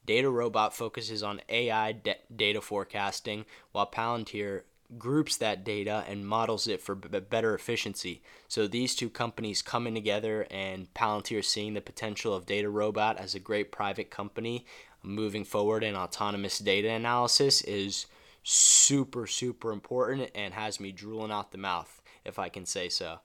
DataRobot 0.06 0.72
focuses 0.72 1.22
on 1.22 1.40
AI 1.48 1.92
de- 1.92 2.16
data 2.34 2.60
forecasting, 2.60 3.44
while 3.72 3.90
Palantir 3.90 4.62
groups 4.98 5.36
that 5.38 5.64
data 5.64 6.04
and 6.08 6.26
models 6.26 6.68
it 6.68 6.80
for 6.80 6.94
b- 6.94 7.18
better 7.20 7.54
efficiency. 7.54 8.22
So 8.48 8.66
these 8.66 8.94
two 8.94 9.08
companies 9.08 9.62
coming 9.62 9.94
together, 9.94 10.46
and 10.50 10.92
Palantir 10.94 11.44
seeing 11.44 11.74
the 11.74 11.80
potential 11.80 12.34
of 12.34 12.46
DataRobot 12.46 13.16
as 13.16 13.34
a 13.34 13.40
great 13.40 13.72
private 13.72 14.10
company 14.10 14.66
moving 15.02 15.44
forward 15.44 15.84
in 15.84 15.96
autonomous 15.96 16.58
data 16.58 16.90
analysis 16.90 17.60
is 17.62 18.06
super, 18.44 19.26
super 19.26 19.72
important 19.72 20.30
and 20.34 20.54
has 20.54 20.78
me 20.78 20.92
drooling 20.92 21.32
out 21.32 21.50
the 21.50 21.58
mouth, 21.58 22.00
if 22.24 22.38
I 22.38 22.48
can 22.48 22.66
say 22.66 22.88
so. 22.88 23.18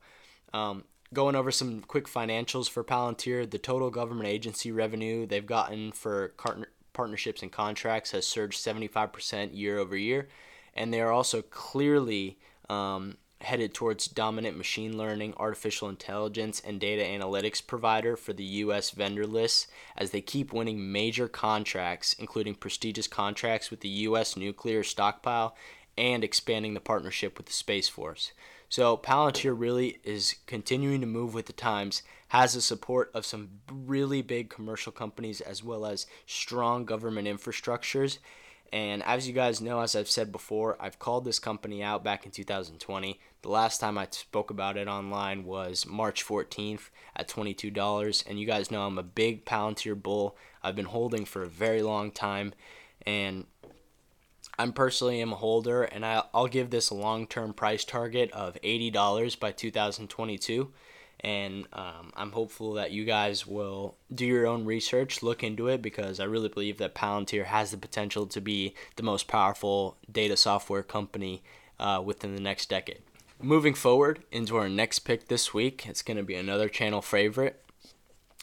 Um, 0.54 0.86
going 1.14 1.36
over 1.36 1.52
some 1.52 1.82
quick 1.82 2.08
financials 2.08 2.70
for 2.70 2.84
Palantir, 2.84 3.50
the 3.50 3.60
total 3.60 3.92
government 3.92 4.28
agency 4.28 4.72
revenue 4.72 5.28
they've 5.28 5.46
gotten 5.46 5.92
for 5.92 6.34
partnerships 6.94 7.44
and 7.44 7.52
contracts 7.52 8.12
has 8.12 8.26
surged 8.26 8.58
75% 8.58 9.56
year 9.56 9.78
over 9.78 9.96
year 9.96 10.28
and 10.74 10.94
they 10.94 11.02
are 11.02 11.12
also 11.12 11.42
clearly 11.42 12.38
um, 12.70 13.18
headed 13.42 13.74
towards 13.74 14.08
dominant 14.08 14.58
machine 14.58 14.98
learning, 14.98 15.34
artificial 15.38 15.88
intelligence, 15.88 16.62
and 16.66 16.80
data 16.80 17.04
analytics 17.04 17.66
provider 17.66 18.18
for 18.18 18.34
the 18.34 18.44
U.S. 18.44 18.92
vendor 18.92 19.26
list 19.26 19.68
as 19.96 20.12
they 20.12 20.22
keep 20.22 20.52
winning 20.52 20.92
major 20.92 21.28
contracts, 21.28 22.14
including 22.20 22.56
prestigious 22.56 23.08
contracts 23.08 23.72
with 23.72 23.80
the 23.80 23.90
U.S. 23.90 24.36
nuclear 24.36 24.84
stockpile 24.84 25.56
and 25.98 26.24
expanding 26.24 26.74
the 26.74 26.80
partnership 26.80 27.38
with 27.38 27.48
the 27.48 27.54
Space 27.54 27.88
Force. 27.88 28.34
So 28.68 28.98
Palantir 28.98 29.58
really 29.58 30.00
is 30.04 30.36
continuing 30.46 31.02
to 31.02 31.08
move 31.08 31.34
with 31.34 31.48
the 31.48 31.54
times, 31.54 32.04
has 32.30 32.54
the 32.54 32.62
support 32.62 33.10
of 33.14 33.26
some 33.26 33.50
really 33.72 34.22
big 34.22 34.50
commercial 34.50 34.92
companies 34.92 35.42
as 35.42 35.64
well 35.64 35.86
as 35.86 36.06
strong 36.28 36.86
government 36.86 37.28
infrastructures 37.28 38.20
and 38.72 39.04
as 39.04 39.28
you 39.28 39.34
guys 39.34 39.62
know, 39.62 39.82
as 39.82 39.96
I've 39.96 40.10
said 40.10 40.32
before, 40.32 40.78
I've 40.80 41.00
called 41.00 41.26
this 41.26 41.40
company 41.40 41.82
out 41.82 42.04
back 42.04 42.26
in 42.26 42.32
2020. 42.32 43.20
The 43.42 43.50
last 43.50 43.80
time 43.80 43.98
I 43.98 44.08
spoke 44.12 44.50
about 44.50 44.78
it 44.78 44.88
online 44.88 45.44
was 45.44 45.86
March 45.86 46.26
14th 46.26 46.90
at 47.16 47.28
$22. 47.28 48.24
And 48.28 48.40
you 48.40 48.46
guys 48.46 48.70
know 48.70 48.86
I'm 48.86 48.98
a 48.98 49.04
big 49.04 49.46
Palantir 49.46 50.02
bull. 50.02 50.38
I've 50.62 50.76
been 50.76 50.86
holding 50.86 51.26
for 51.26 51.44
a 51.44 51.50
very 51.50 51.82
long 51.82 52.12
time. 52.12 52.54
And 53.06 53.46
I'm 54.58 54.74
personally 54.74 55.22
am 55.22 55.32
a 55.32 55.38
holder, 55.38 55.84
and 55.84 56.06
I'll 56.06 56.48
give 56.48 56.70
this 56.70 56.90
a 56.90 56.96
long-term 56.96 57.54
price 57.54 57.86
target 57.86 58.30
of 58.32 58.58
$80 58.62 59.40
by 59.40 59.54
2022 59.54 60.72
and 61.22 61.66
um, 61.74 62.12
I'm 62.16 62.32
hopeful 62.32 62.74
that 62.74 62.92
you 62.92 63.04
guys 63.06 63.46
will 63.46 63.96
do 64.14 64.26
your 64.26 64.48
own 64.48 64.66
research, 64.66 65.22
look 65.22 65.44
into 65.44 65.68
it, 65.68 65.82
because 65.82 66.20
I 66.20 66.26
really 66.26 66.50
believe 66.50 66.78
that 66.78 66.96
Palantir 66.96 67.46
has 67.46 67.72
the 67.72 67.78
potential 67.78 68.26
to 68.28 68.42
be 68.42 68.74
the 68.96 69.04
most 69.04 69.28
powerful 69.28 69.98
data 70.12 70.38
software 70.38 70.84
company 70.84 71.44
uh, 71.80 72.02
within 72.04 72.36
the 72.36 72.42
next 72.42 72.70
decade. 72.70 73.02
Moving 73.42 73.74
forward 73.74 74.24
into 74.32 74.58
our 74.58 74.70
next 74.70 75.00
pick 75.00 75.28
this 75.28 75.54
week, 75.54 75.86
it's 75.88 76.02
going 76.02 76.18
to 76.18 76.24
be 76.24 76.36
another 76.36 76.68
channel 76.68 77.02
favorite. 77.02 77.64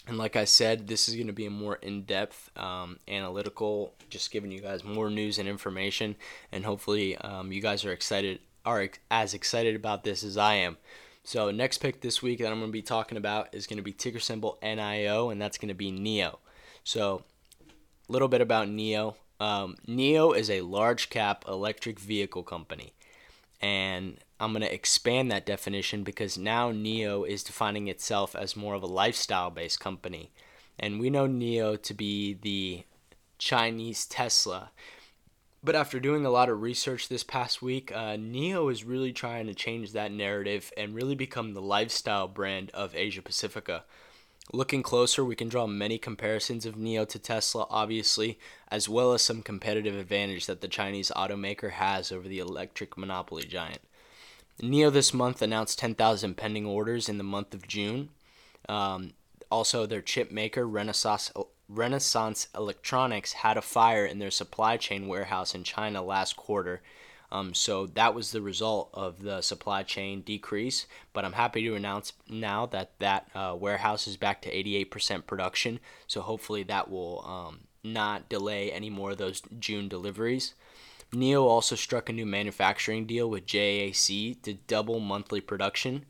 And 0.07 0.19
like 0.19 0.37
I 0.37 0.45
said, 0.45 0.87
this 0.87 1.09
is 1.09 1.17
going 1.17 1.27
to 1.27 1.33
be 1.33 1.47
a 1.47 1.51
more 1.51 1.77
in 1.77 2.03
depth, 2.03 2.51
um, 2.57 2.99
analytical, 3.09 3.93
just 4.09 4.31
giving 4.31 4.53
you 4.53 4.61
guys 4.61 4.85
more 4.85 5.11
news 5.11 5.39
and 5.39 5.49
information. 5.49 6.17
And 6.53 6.65
hopefully, 6.65 7.17
um, 7.17 7.53
you 7.53 7.61
guys 7.61 7.85
are 7.85 7.93
excited, 7.93 8.39
are 8.65 8.89
as 9.11 9.35
excited 9.35 9.75
about 9.75 10.05
this 10.05 10.23
as 10.23 10.37
I 10.37 10.55
am. 10.55 10.77
So 11.27 11.51
next 11.51 11.79
pick 11.79 12.03
this 12.03 12.23
week 12.23 12.39
that 12.39 12.53
I'm 12.53 12.61
going 12.61 12.71
to 12.71 12.73
be 12.73 12.83
talking 12.83 13.19
about 13.19 13.53
is 13.53 13.67
going 13.67 13.79
to 13.79 13.83
be 13.83 13.93
ticker 13.93 14.21
symbol 14.21 14.59
NIO, 14.63 15.33
and 15.33 15.43
that's 15.43 15.59
going 15.59 15.71
to 15.71 15.75
be 15.75 15.91
NIO. 15.91 16.39
So 16.85 17.25
a 18.09 18.13
little 18.13 18.29
bit 18.29 18.41
about 18.41 18.69
NIO. 18.69 19.17
Um, 19.41 19.75
NIO 19.89 20.37
is 20.37 20.49
a 20.49 20.61
large 20.61 21.11
cap 21.11 21.45
electric 21.49 21.99
vehicle 21.99 22.45
company, 22.45 22.93
and 23.61 24.19
I'm 24.39 24.53
going 24.53 24.63
to 24.63 24.73
expand 24.73 25.33
that 25.33 25.45
definition 25.45 26.05
because 26.05 26.39
now 26.39 26.71
NIO 26.71 27.29
is 27.29 27.43
defining 27.43 27.89
itself 27.89 28.37
as 28.37 28.55
more 28.55 28.75
of 28.75 28.85
a 28.85 28.87
lifestyle 28.87 29.51
based 29.51 29.81
company. 29.81 30.31
And 30.79 31.01
we 31.01 31.11
know 31.11 31.27
NIO 31.27 31.83
to 31.83 31.93
be 31.93 32.35
the 32.35 32.85
Chinese 33.39 34.07
Tesla, 34.07 34.71
but 35.67 35.75
after 35.75 35.99
doing 35.99 36.25
a 36.25 36.31
lot 36.31 36.49
of 36.49 36.63
research 36.63 37.09
this 37.09 37.25
past 37.25 37.61
week, 37.61 37.91
uh, 37.91 38.17
NIO 38.17 38.71
is 38.71 38.85
really 38.85 39.13
trying 39.13 39.47
to 39.49 39.55
change 39.55 39.91
that 39.93 40.13
narrative 40.13 40.73
and 40.77 40.95
really 40.95 41.17
become 41.17 41.55
the 41.55 41.61
lifestyle 41.61 42.29
brand 42.29 42.71
of 42.71 42.95
Asia 42.95 43.21
Pacifica. 43.21 43.83
Looking 44.53 44.85
closer, 44.85 45.25
we 45.25 45.35
can 45.35 45.49
draw 45.49 45.67
many 45.67 45.99
comparisons 45.99 46.67
of 46.67 46.77
NIO 46.77 47.05
to 47.09 47.19
Tesla, 47.19 47.67
obviously, 47.69 48.39
as 48.69 48.89
well 48.89 49.13
as 49.13 49.23
some 49.23 49.43
competitive 49.43 49.97
advantage 49.97 50.47
that 50.47 50.61
the 50.61 50.69
Chinese 50.69 51.11
automaker 51.17 51.73
has 51.73 52.13
over 52.13 52.29
the 52.29 52.39
electric 52.39 52.97
monopoly 52.97 53.43
giant. 53.43 53.81
NIO 54.63 54.93
this 54.93 55.13
month 55.13 55.43
announced 55.43 55.81
10,000 55.81 56.37
pending 56.37 56.65
orders 56.65 57.09
in 57.09 57.19
the 57.19 57.25
month 57.25 57.53
of 57.55 57.67
June. 57.67 58.11
Um, 58.69 59.15
also, 59.51 59.85
their 59.85 60.01
chip 60.01 60.31
maker, 60.31 60.65
Renesas 60.65 61.33
Renesas 61.73 62.47
Electronics 62.55 63.33
had 63.33 63.57
a 63.57 63.63
fire 63.63 64.07
in 64.07 64.19
their 64.19 64.31
supply 64.31 64.77
chain 64.77 65.09
warehouse 65.09 65.55
in 65.55 65.65
China 65.65 66.03
last 66.03 66.37
quarter. 66.37 66.83
Um, 67.33 67.55
so 67.55 67.87
that 67.87 68.15
was 68.15 68.31
the 68.31 68.41
result 68.41 68.89
of 68.95 69.23
the 69.23 69.41
supply 69.41 69.83
chain 69.83 70.21
decrease. 70.21 70.87
But 71.13 71.25
I'm 71.25 71.33
happy 71.33 71.63
to 71.65 71.75
announce 71.75 72.13
now 72.29 72.67
that 72.67 72.93
that 73.01 73.29
uh, 73.35 73.57
warehouse 73.59 74.07
is 74.07 74.17
back 74.17 74.43
to 74.43 74.53
88% 74.53 75.27
production. 75.27 75.81
So 76.07 76.21
hopefully 76.21 76.63
that 76.65 76.89
will 76.89 77.25
um, 77.27 77.61
not 77.83 78.29
delay 78.29 78.71
any 78.71 78.91
more 78.91 79.13
of 79.13 79.19
those 79.19 79.43
June 79.59 79.89
deliveries. 79.89 80.55
NIO 81.13 81.43
also 81.43 81.77
struck 81.77 82.09
a 82.09 82.13
new 82.13 82.27
manufacturing 82.27 83.07
deal 83.07 83.31
with 83.31 83.47
JAC 83.47 84.43
to 84.43 84.55
double 84.67 85.01
monthly 85.01 85.41
production 85.41 86.05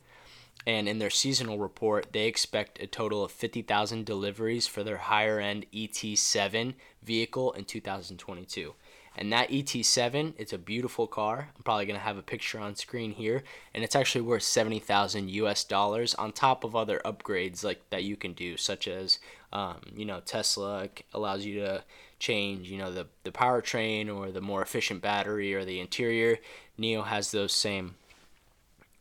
and 0.66 0.88
in 0.88 0.98
their 0.98 1.10
seasonal 1.10 1.58
report, 1.58 2.12
they 2.12 2.26
expect 2.26 2.82
a 2.82 2.88
total 2.88 3.22
of 3.22 3.30
50,000 3.30 4.04
deliveries 4.04 4.66
for 4.66 4.82
their 4.82 4.96
higher 4.96 5.38
end 5.38 5.66
ET7 5.72 6.74
vehicle 7.02 7.52
in 7.52 7.64
2022. 7.64 8.74
And 9.18 9.32
that 9.32 9.48
ET7, 9.48 10.34
it's 10.36 10.52
a 10.52 10.58
beautiful 10.58 11.06
car. 11.06 11.48
I'm 11.56 11.62
probably 11.62 11.86
going 11.86 11.98
to 11.98 12.04
have 12.04 12.18
a 12.18 12.22
picture 12.22 12.58
on 12.58 12.74
screen 12.76 13.12
here, 13.12 13.44
and 13.72 13.82
it's 13.82 13.96
actually 13.96 14.20
worth 14.20 14.42
70,000 14.42 15.30
US 15.30 15.64
dollars 15.64 16.14
on 16.16 16.32
top 16.32 16.64
of 16.64 16.76
other 16.76 17.00
upgrades 17.04 17.64
like 17.64 17.88
that 17.88 18.04
you 18.04 18.16
can 18.16 18.34
do, 18.34 18.58
such 18.58 18.86
as, 18.86 19.18
um, 19.54 19.76
you 19.94 20.04
know, 20.04 20.20
Tesla 20.20 20.88
allows 21.14 21.46
you 21.46 21.60
to 21.60 21.84
change, 22.18 22.68
you 22.68 22.76
know, 22.76 22.92
the 22.92 23.06
the 23.24 23.30
powertrain 23.30 24.14
or 24.14 24.30
the 24.30 24.40
more 24.40 24.60
efficient 24.60 25.00
battery 25.00 25.54
or 25.54 25.64
the 25.64 25.80
interior. 25.80 26.38
NIO 26.78 27.06
has 27.06 27.30
those 27.30 27.52
same 27.52 27.94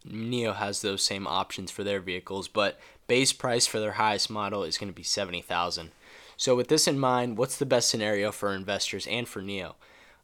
NIO 0.08 0.56
has 0.56 0.82
those 0.82 1.04
same 1.04 1.28
options 1.28 1.72
for 1.72 1.84
their 1.84 2.00
vehicles, 2.00 2.48
but 2.48 2.80
base 3.08 3.34
price 3.34 3.68
for 3.68 3.80
their 3.80 3.94
highest 3.94 4.30
model 4.30 4.64
is 4.64 4.78
going 4.78 4.92
to 4.92 4.96
be 4.96 5.04
70,000. 5.04 5.92
So 6.38 6.56
with 6.56 6.68
this 6.68 6.88
in 6.88 7.00
mind, 7.00 7.38
what's 7.38 7.58
the 7.58 7.66
best 7.66 7.90
scenario 7.90 8.32
for 8.32 8.54
investors 8.54 9.08
and 9.08 9.28
for 9.28 9.42
NIO? 9.42 9.76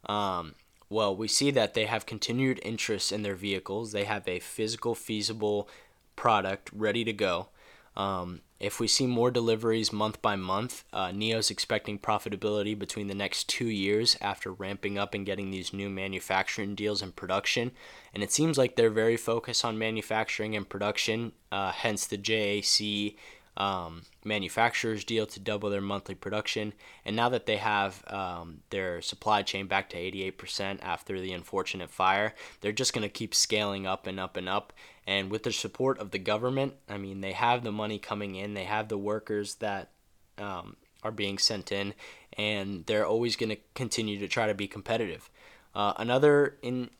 Um, 0.06 0.54
well, 0.88 1.16
we 1.16 1.26
see 1.26 1.50
that 1.52 1.74
they 1.74 1.86
have 1.86 2.04
continued 2.04 2.60
interest 2.62 3.12
in 3.12 3.22
their 3.22 3.34
vehicles. 3.34 3.92
They 3.92 4.04
have 4.04 4.28
a 4.28 4.40
physical 4.40 4.94
feasible 4.94 5.68
product 6.16 6.70
ready 6.74 7.02
to 7.04 7.12
go. 7.12 7.48
Um, 7.96 8.42
if 8.62 8.78
we 8.78 8.86
see 8.86 9.06
more 9.06 9.30
deliveries 9.30 9.92
month 9.92 10.22
by 10.22 10.36
month, 10.36 10.84
uh, 10.92 11.10
NIO's 11.10 11.50
expecting 11.50 11.98
profitability 11.98 12.78
between 12.78 13.08
the 13.08 13.14
next 13.14 13.48
two 13.48 13.66
years 13.66 14.16
after 14.20 14.52
ramping 14.52 14.96
up 14.96 15.14
and 15.14 15.26
getting 15.26 15.50
these 15.50 15.72
new 15.72 15.90
manufacturing 15.90 16.76
deals 16.76 17.02
in 17.02 17.10
production. 17.10 17.72
And 18.14 18.22
it 18.22 18.30
seems 18.30 18.56
like 18.56 18.76
they're 18.76 18.88
very 18.88 19.16
focused 19.16 19.64
on 19.64 19.78
manufacturing 19.78 20.54
and 20.54 20.68
production, 20.68 21.32
uh, 21.50 21.72
hence 21.72 22.06
the 22.06 22.16
JAC 22.16 23.16
um, 23.56 24.02
manufacturers 24.24 25.04
deal 25.04 25.26
to 25.26 25.40
double 25.40 25.68
their 25.70 25.80
monthly 25.80 26.14
production. 26.14 26.72
And 27.04 27.14
now 27.14 27.28
that 27.28 27.46
they 27.46 27.58
have 27.58 28.02
um, 28.06 28.60
their 28.70 29.02
supply 29.02 29.42
chain 29.42 29.66
back 29.66 29.90
to 29.90 29.96
88% 29.96 30.78
after 30.82 31.20
the 31.20 31.32
unfortunate 31.32 31.90
fire, 31.90 32.34
they're 32.60 32.72
just 32.72 32.94
going 32.94 33.02
to 33.02 33.08
keep 33.08 33.34
scaling 33.34 33.86
up 33.86 34.06
and 34.06 34.18
up 34.18 34.36
and 34.36 34.48
up. 34.48 34.72
And 35.06 35.30
with 35.30 35.42
the 35.42 35.52
support 35.52 35.98
of 35.98 36.12
the 36.12 36.18
government, 36.18 36.74
I 36.88 36.96
mean, 36.96 37.20
they 37.20 37.32
have 37.32 37.64
the 37.64 37.72
money 37.72 37.98
coming 37.98 38.36
in, 38.36 38.54
they 38.54 38.64
have 38.64 38.88
the 38.88 38.98
workers 38.98 39.56
that 39.56 39.90
um, 40.38 40.76
are 41.02 41.10
being 41.10 41.38
sent 41.38 41.72
in, 41.72 41.94
and 42.38 42.86
they're 42.86 43.06
always 43.06 43.36
going 43.36 43.50
to 43.50 43.58
continue 43.74 44.18
to 44.18 44.28
try 44.28 44.46
to 44.46 44.54
be 44.54 44.68
competitive. 44.68 45.28
Uh, 45.74 45.92
another 45.96 46.56
in 46.62 46.90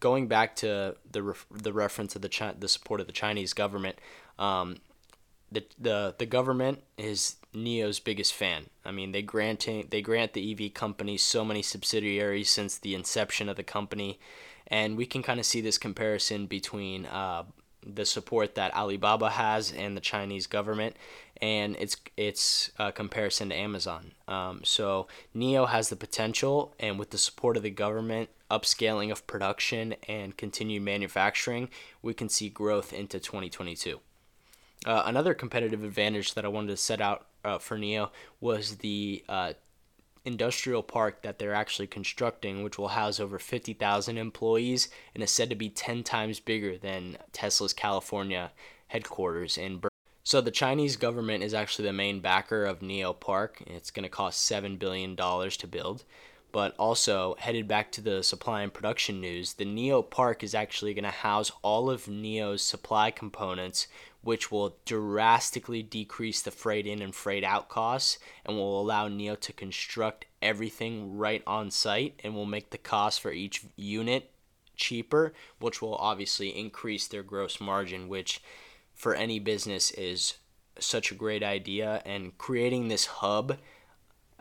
going 0.00 0.28
back 0.28 0.56
to 0.56 0.96
the 1.10 1.22
ref, 1.22 1.46
the 1.50 1.72
reference 1.72 2.14
of 2.14 2.22
the 2.22 2.28
Chi- 2.28 2.54
the 2.58 2.68
support 2.68 3.00
of 3.00 3.06
the 3.06 3.12
Chinese 3.12 3.52
government, 3.52 3.96
um, 4.38 4.76
the 5.56 5.64
the 5.78 6.14
the 6.18 6.26
government 6.26 6.82
is 6.98 7.36
NIO's 7.54 8.00
biggest 8.00 8.34
fan. 8.34 8.66
I 8.84 8.90
mean, 8.92 9.12
they 9.12 9.22
granting 9.22 9.88
they 9.90 10.02
grant 10.02 10.32
the 10.32 10.52
EV 10.52 10.74
company 10.74 11.16
so 11.16 11.44
many 11.44 11.62
subsidiaries 11.62 12.50
since 12.50 12.78
the 12.78 12.94
inception 12.94 13.48
of 13.48 13.56
the 13.56 13.62
company, 13.62 14.18
and 14.66 14.96
we 14.96 15.06
can 15.06 15.22
kind 15.22 15.40
of 15.40 15.46
see 15.46 15.60
this 15.60 15.78
comparison 15.78 16.46
between 16.46 17.06
uh, 17.06 17.44
the 17.82 18.04
support 18.04 18.54
that 18.56 18.74
Alibaba 18.74 19.30
has 19.30 19.72
and 19.72 19.96
the 19.96 20.00
Chinese 20.00 20.46
government. 20.46 20.96
and 21.40 21.76
its 21.76 21.96
its 22.16 22.70
uh, 22.78 22.90
comparison 22.90 23.50
to 23.50 23.54
Amazon. 23.54 24.12
Um, 24.26 24.60
so 24.64 25.06
NIO 25.34 25.68
has 25.68 25.88
the 25.88 25.96
potential, 25.96 26.74
and 26.80 26.98
with 26.98 27.10
the 27.10 27.18
support 27.18 27.56
of 27.56 27.62
the 27.62 27.70
government, 27.70 28.30
upscaling 28.50 29.10
of 29.12 29.26
production, 29.26 29.94
and 30.08 30.36
continued 30.36 30.82
manufacturing, 30.82 31.68
we 32.02 32.14
can 32.14 32.28
see 32.28 32.48
growth 32.48 32.92
into 32.92 33.18
2022. 33.20 34.00
Uh, 34.86 35.02
another 35.06 35.34
competitive 35.34 35.82
advantage 35.82 36.34
that 36.34 36.44
I 36.44 36.48
wanted 36.48 36.68
to 36.68 36.76
set 36.76 37.00
out 37.00 37.26
uh, 37.44 37.58
for 37.58 37.76
NIO 37.76 38.10
was 38.40 38.76
the 38.76 39.24
uh, 39.28 39.54
industrial 40.24 40.82
park 40.82 41.22
that 41.22 41.40
they're 41.40 41.54
actually 41.54 41.88
constructing, 41.88 42.62
which 42.62 42.78
will 42.78 42.88
house 42.88 43.18
over 43.18 43.38
50,000 43.38 44.16
employees 44.16 44.88
and 45.12 45.24
is 45.24 45.30
said 45.30 45.50
to 45.50 45.56
be 45.56 45.68
10 45.68 46.04
times 46.04 46.38
bigger 46.38 46.78
than 46.78 47.18
Tesla's 47.32 47.72
California 47.72 48.52
headquarters 48.86 49.58
in 49.58 49.78
Berkeley. 49.78 49.90
So 50.22 50.40
the 50.40 50.50
Chinese 50.50 50.96
government 50.96 51.44
is 51.44 51.54
actually 51.54 51.86
the 51.86 51.92
main 51.92 52.20
backer 52.20 52.64
of 52.64 52.80
NIO 52.80 53.18
Park. 53.18 53.62
It's 53.66 53.90
going 53.90 54.02
to 54.04 54.08
cost 54.08 54.50
$7 54.50 54.78
billion 54.78 55.16
to 55.16 55.66
build. 55.68 56.04
But 56.52 56.74
also, 56.78 57.36
headed 57.38 57.68
back 57.68 57.92
to 57.92 58.00
the 58.00 58.22
supply 58.22 58.62
and 58.62 58.72
production 58.72 59.20
news, 59.20 59.54
the 59.54 59.66
NIO 59.66 60.08
Park 60.08 60.42
is 60.42 60.54
actually 60.54 60.94
going 60.94 61.04
to 61.04 61.10
house 61.10 61.52
all 61.62 61.90
of 61.90 62.06
NIO's 62.06 62.62
supply 62.62 63.10
components, 63.10 63.88
which 64.26 64.50
will 64.50 64.76
drastically 64.84 65.84
decrease 65.84 66.42
the 66.42 66.50
freight 66.50 66.84
in 66.84 67.00
and 67.00 67.14
freight 67.14 67.44
out 67.44 67.68
costs 67.68 68.18
and 68.44 68.56
will 68.56 68.80
allow 68.80 69.08
NIO 69.08 69.38
to 69.38 69.52
construct 69.52 70.24
everything 70.42 71.16
right 71.16 71.44
on 71.46 71.70
site 71.70 72.20
and 72.24 72.34
will 72.34 72.44
make 72.44 72.70
the 72.70 72.76
cost 72.76 73.20
for 73.20 73.30
each 73.30 73.64
unit 73.76 74.32
cheaper, 74.74 75.32
which 75.60 75.80
will 75.80 75.94
obviously 75.94 76.48
increase 76.48 77.06
their 77.06 77.22
gross 77.22 77.60
margin, 77.60 78.08
which 78.08 78.42
for 78.94 79.14
any 79.14 79.38
business 79.38 79.92
is 79.92 80.38
such 80.76 81.12
a 81.12 81.16
great 81.16 81.44
idea. 81.44 82.02
And 82.04 82.36
creating 82.36 82.88
this 82.88 83.06
hub 83.06 83.58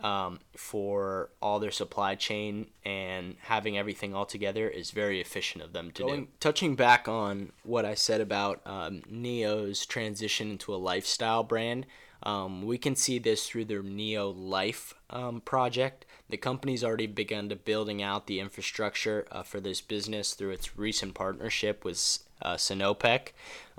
um, 0.05 0.39
for 0.55 1.31
all 1.41 1.59
their 1.59 1.71
supply 1.71 2.13
chain 2.13 2.67
and 2.85 3.37
having 3.41 3.75
everything 3.75 4.13
all 4.13 4.27
together 4.27 4.69
is 4.69 4.91
very 4.91 5.19
efficient 5.19 5.63
of 5.63 5.73
them 5.73 5.89
to 5.89 6.03
Going, 6.03 6.25
do. 6.25 6.31
Touching 6.39 6.75
back 6.75 7.07
on 7.07 7.51
what 7.63 7.85
I 7.85 7.95
said 7.95 8.21
about 8.21 8.61
um, 8.67 9.01
NIO's 9.11 9.83
transition 9.83 10.51
into 10.51 10.75
a 10.75 10.77
lifestyle 10.77 11.41
brand, 11.41 11.87
um, 12.21 12.61
we 12.61 12.77
can 12.77 12.95
see 12.95 13.17
this 13.17 13.49
through 13.49 13.65
their 13.65 13.81
NIO 13.81 14.31
Life 14.37 14.93
um, 15.09 15.41
project. 15.41 16.05
The 16.29 16.37
company's 16.37 16.83
already 16.83 17.07
begun 17.07 17.49
to 17.49 17.55
building 17.55 18.03
out 18.03 18.27
the 18.27 18.39
infrastructure 18.39 19.25
uh, 19.31 19.41
for 19.41 19.59
this 19.59 19.81
business 19.81 20.35
through 20.35 20.51
its 20.51 20.77
recent 20.77 21.15
partnership 21.15 21.83
with 21.83 22.19
uh, 22.43 22.57
Sinopec, 22.57 23.29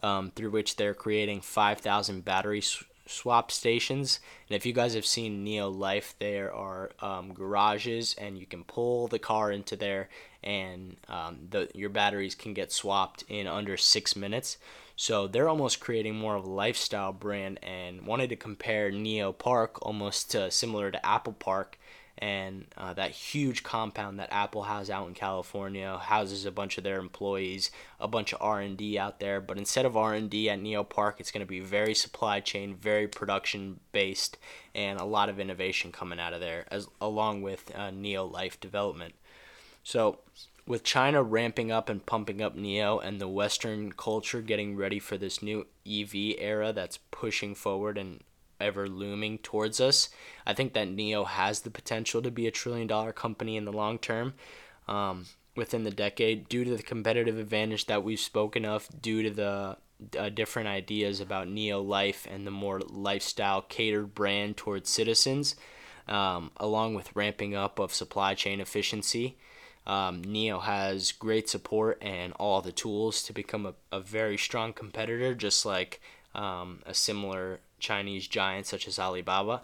um, 0.02 0.33
through 0.35 0.50
which 0.50 0.75
they're 0.75 0.92
creating 0.92 1.40
5,000 1.40 2.25
battery 2.25 2.62
swap 3.07 3.51
stations. 3.51 4.21
And 4.49 4.57
if 4.57 4.67
you 4.67 4.73
guys 4.73 4.95
have 4.95 5.07
seen 5.07 5.45
NIO 5.45 5.75
Life, 5.75 6.15
there 6.19 6.53
are 6.53 6.91
um, 7.01 7.33
garages, 7.33 8.15
and 8.19 8.39
you 8.39 8.47
can 8.47 8.65
pull 8.65 9.09
the 9.09 9.19
car 9.19 9.51
into 9.51 9.77
there, 9.77 10.09
and 10.43 10.97
um, 11.09 11.39
the, 11.51 11.69
your 11.75 11.91
batteries 11.91 12.35
can 12.35 12.55
get 12.55 12.73
swapped 12.73 13.25
in 13.29 13.47
under 13.47 13.77
six 13.77 14.17
minutes. 14.17 14.59
So 14.97 15.27
they're 15.27 15.49
almost 15.49 15.81
creating 15.81 16.17
more 16.17 16.37
of 16.37 16.45
a 16.45 16.51
lifestyle 16.51 17.13
brand, 17.13 17.59
and 17.63 18.07
wanted 18.07 18.31
to 18.31 18.37
compare 18.37 18.91
NIO 18.91 19.37
Park 19.37 19.85
almost 19.85 20.31
to, 20.33 20.51
similar 20.51 20.91
to 20.91 21.07
Apple 21.07 21.35
Park 21.35 21.79
and 22.19 22.65
uh, 22.79 22.95
that 22.95 23.11
huge 23.11 23.63
compound 23.63 24.19
that 24.19 24.33
Apple 24.33 24.63
has 24.63 24.89
out 24.89 25.07
in 25.07 25.15
California 25.15 25.99
houses 25.99 26.47
a 26.47 26.51
bunch 26.51 26.79
of 26.79 26.85
their 26.85 26.99
employees, 26.99 27.71
a 28.01 28.09
bunch 28.09 28.33
of 28.33 28.41
R&D 28.41 28.99
out 28.99 29.21
there. 29.21 29.41
But 29.41 29.59
instead 29.59 29.85
of 29.85 29.97
R&D 29.97 30.49
at 30.49 30.59
NIO 30.59 30.89
Park, 30.89 31.17
it's 31.21 31.31
going 31.31 31.45
to 31.45 31.47
be 31.47 31.61
very 31.61 31.95
supply 31.95 32.41
chain, 32.41 32.75
very 32.75 33.07
production 33.07 33.81
based, 33.93 34.39
and 34.75 34.99
a 34.99 35.05
lot 35.05 35.29
of 35.29 35.39
innovation 35.39 35.93
coming 35.93 36.19
out 36.19 36.33
of 36.33 36.41
there, 36.41 36.65
as 36.71 36.89
along 37.01 37.43
with 37.43 37.71
uh, 37.75 37.91
NIO 37.91 38.31
Life 38.31 38.59
development. 38.61 39.15
So, 39.83 40.21
with 40.67 40.83
China 40.83 41.23
ramping 41.23 41.71
up 41.71 41.89
and 41.89 42.05
pumping 42.05 42.43
up 42.43 42.57
NIO, 42.57 42.99
and 43.05 43.21
the 43.21 43.29
Western 43.29 43.93
culture 43.93 44.41
getting 44.41 44.75
ready 44.75 44.99
for 44.99 45.17
this 45.17 45.43
new 45.43 45.67
EV 45.87 46.35
era 46.39 46.73
that's 46.73 46.99
pushing 47.11 47.55
forward 47.55 47.97
and 47.99 48.25
ever 48.61 48.89
looming 48.89 49.39
towards 49.39 49.81
us. 49.81 50.09
I 50.47 50.55
think 50.55 50.73
that 50.75 50.89
NIO 50.89 51.27
has 51.27 51.61
the 51.61 51.71
potential 51.71 52.23
to 52.23 52.31
be 52.31 52.47
a 52.47 52.51
trillion 52.51 52.87
dollar 52.87 53.13
company 53.13 53.57
in 53.57 53.65
the 53.65 53.73
long 53.73 53.99
term. 53.99 54.35
Um, 54.89 55.26
within 55.57 55.85
the 55.85 55.91
decade, 55.91 56.49
due 56.49 56.65
to 56.65 56.76
the 56.76 56.83
competitive 56.83 57.39
advantage 57.39 57.87
that 57.87 58.04
we've 58.04 58.21
spoken 58.21 58.65
of, 58.65 58.89
due 59.00 59.23
to 59.23 59.30
the 59.30 59.76
uh, 60.19 60.28
different 60.28 60.69
ideas 60.69 61.21
about 61.21 61.49
NIO 61.49 61.87
Life 61.87 62.26
and 62.30 62.47
the 62.47 62.50
more 62.50 62.80
lifestyle 62.80 63.63
catered 63.63 64.15
brand 64.15 64.57
towards 64.57 64.91
citizens, 64.91 65.57
um, 66.07 66.50
along 66.59 66.95
with 66.95 67.17
ramping 67.17 67.54
up 67.54 67.78
of 67.78 67.95
supply 67.95 68.35
chain 68.35 68.61
efficiency. 68.61 69.37
Um, 69.87 70.23
NIO 70.23 70.63
has 70.63 71.13
great 71.13 71.49
support 71.49 71.99
and 72.02 72.33
all 72.35 72.61
the 72.61 72.73
tools 72.73 73.23
to 73.23 73.33
become 73.33 73.67
a, 73.67 73.75
a 73.93 74.00
very 74.00 74.37
strong 74.37 74.73
competitor, 74.73 75.35
just 75.35 75.65
like 75.65 76.00
um, 76.35 76.80
a 76.85 76.93
similar 76.93 77.61
Chinese 77.78 78.26
giants 78.26 78.69
such 78.69 78.89
as 78.89 78.99
Alibaba. 78.99 79.62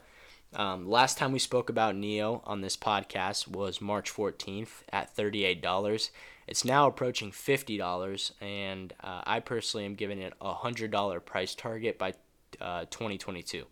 Um, 0.55 0.88
last 0.88 1.16
time 1.16 1.33
we 1.33 1.38
spoke 1.38 1.70
about 1.70 1.94
NIO 1.94 2.42
on 2.44 2.61
this 2.61 2.77
podcast 2.77 3.48
was 3.48 3.81
March 3.81 4.12
14th 4.12 4.83
at 4.92 5.16
$38. 5.16 6.11
It's 6.46 6.64
now 6.64 6.87
approaching 6.87 7.31
$50, 7.31 8.33
and 8.40 8.92
uh, 9.03 9.22
I 9.25 9.40
personally 9.40 9.87
am 9.87 9.94
giving 9.94 10.18
it 10.18 10.35
a 10.40 10.53
$100 10.53 11.25
price 11.25 11.55
target 11.55 11.98
by 11.98 12.14
uh, 12.61 12.85
2022. 12.90 13.64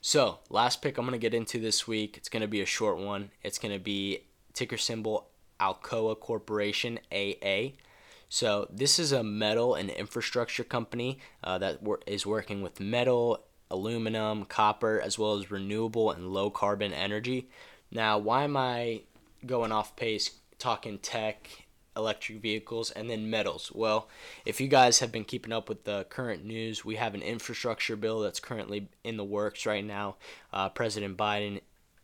So, 0.00 0.38
last 0.50 0.82
pick 0.82 0.98
I'm 0.98 1.06
going 1.06 1.12
to 1.12 1.18
get 1.18 1.34
into 1.34 1.58
this 1.58 1.88
week. 1.88 2.16
It's 2.16 2.28
going 2.28 2.42
to 2.42 2.48
be 2.48 2.60
a 2.60 2.66
short 2.66 2.98
one. 2.98 3.30
It's 3.42 3.58
going 3.58 3.72
to 3.72 3.80
be 3.80 4.24
ticker 4.52 4.76
symbol 4.76 5.28
Alcoa 5.60 6.18
Corporation, 6.18 7.00
AA. 7.10 7.70
So, 8.28 8.68
this 8.70 8.98
is 8.98 9.12
a 9.12 9.24
metal 9.24 9.74
and 9.74 9.90
infrastructure 9.90 10.64
company 10.64 11.18
uh, 11.42 11.58
that 11.58 11.82
wor- 11.82 12.00
is 12.06 12.26
working 12.26 12.62
with 12.62 12.80
metal 12.80 13.44
aluminum, 13.70 14.44
copper, 14.44 15.00
as 15.00 15.18
well 15.18 15.34
as 15.34 15.50
renewable 15.50 16.10
and 16.10 16.32
low 16.32 16.50
carbon 16.50 16.92
energy. 16.92 17.48
Now, 17.90 18.18
why 18.18 18.44
am 18.44 18.56
I 18.56 19.02
going 19.46 19.72
off 19.72 19.96
pace 19.96 20.30
talking 20.58 20.98
tech, 20.98 21.66
electric 21.96 22.40
vehicles, 22.40 22.90
and 22.90 23.08
then 23.08 23.30
metals? 23.30 23.72
Well, 23.74 24.08
if 24.44 24.60
you 24.60 24.68
guys 24.68 24.98
have 25.00 25.12
been 25.12 25.24
keeping 25.24 25.52
up 25.52 25.68
with 25.68 25.84
the 25.84 26.06
current 26.08 26.44
news, 26.44 26.84
we 26.84 26.96
have 26.96 27.14
an 27.14 27.22
infrastructure 27.22 27.96
bill 27.96 28.20
that's 28.20 28.40
currently 28.40 28.88
in 29.04 29.16
the 29.16 29.24
works 29.24 29.66
right 29.66 29.84
now. 29.84 30.16
Uh, 30.52 30.68
President 30.68 31.16
Biden 31.16 31.60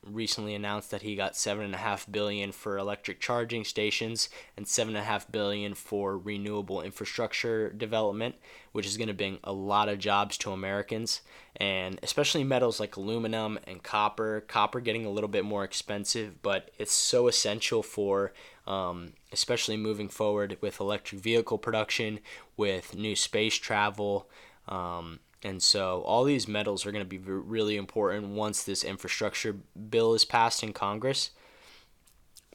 recently 0.07 0.55
announced 0.55 0.90
that 0.90 1.03
he 1.03 1.17
got 1.17 1.37
seven 1.37 1.64
and 1.64 1.75
a 1.75 1.79
half 1.79 2.11
billion 2.11 2.53
for 2.53 2.79
electric 2.79 3.21
charging 3.21 3.64
stations 3.64 4.29
and 4.57 4.67
seven 4.67 4.97
and 4.97 5.03
a 5.03 5.07
half 5.07 5.31
billion 5.31 5.75
for 5.75 6.19
renewable 6.19 6.83
infrastructure 6.83 7.71
development, 7.71 8.35
which 8.73 8.87
is 8.87 8.97
going 8.97 9.09
to 9.09 9.14
bring 9.14 9.38
a 9.45 9.53
lot 9.53 9.88
of 9.88 9.99
jobs 9.99 10.37
to 10.38 10.53
Americans 10.53 11.23
and 11.57 12.01
especially 12.03 12.43
metals 12.43 12.81
like 12.81 12.97
aluminum 12.97 13.59
and 13.67 13.83
copper. 13.83 14.45
Copper 14.49 14.81
getting 14.81 15.07
a 15.07 15.11
little 15.11 15.29
bit 15.29 15.45
more 15.45 15.64
expensive, 15.64 16.43
but 16.43 16.71
it's 16.79 16.93
so 16.93 17.29
essential 17.29 17.83
for 17.83 18.33
um, 18.67 19.12
especially 19.33 19.77
moving 19.77 20.09
forward 20.09 20.57
with 20.61 20.81
electric 20.81 21.21
vehicle 21.21 21.59
production, 21.59 22.21
with 22.57 22.97
new 22.97 23.14
space 23.14 23.57
travel. 23.57 24.29
Um, 24.67 25.21
and 25.45 25.63
so 25.63 26.01
all 26.07 26.25
these 26.25 26.49
metals 26.49 26.87
are 26.87 26.93
going 26.93 27.05
to 27.05 27.09
be 27.09 27.19
really 27.19 27.77
important 27.77 28.29
once 28.29 28.65
this 28.65 28.83
infrastructure 28.83 29.53
bill 29.53 30.15
is 30.15 30.25
passed 30.25 30.63
in 30.63 30.73
Congress. 30.73 31.31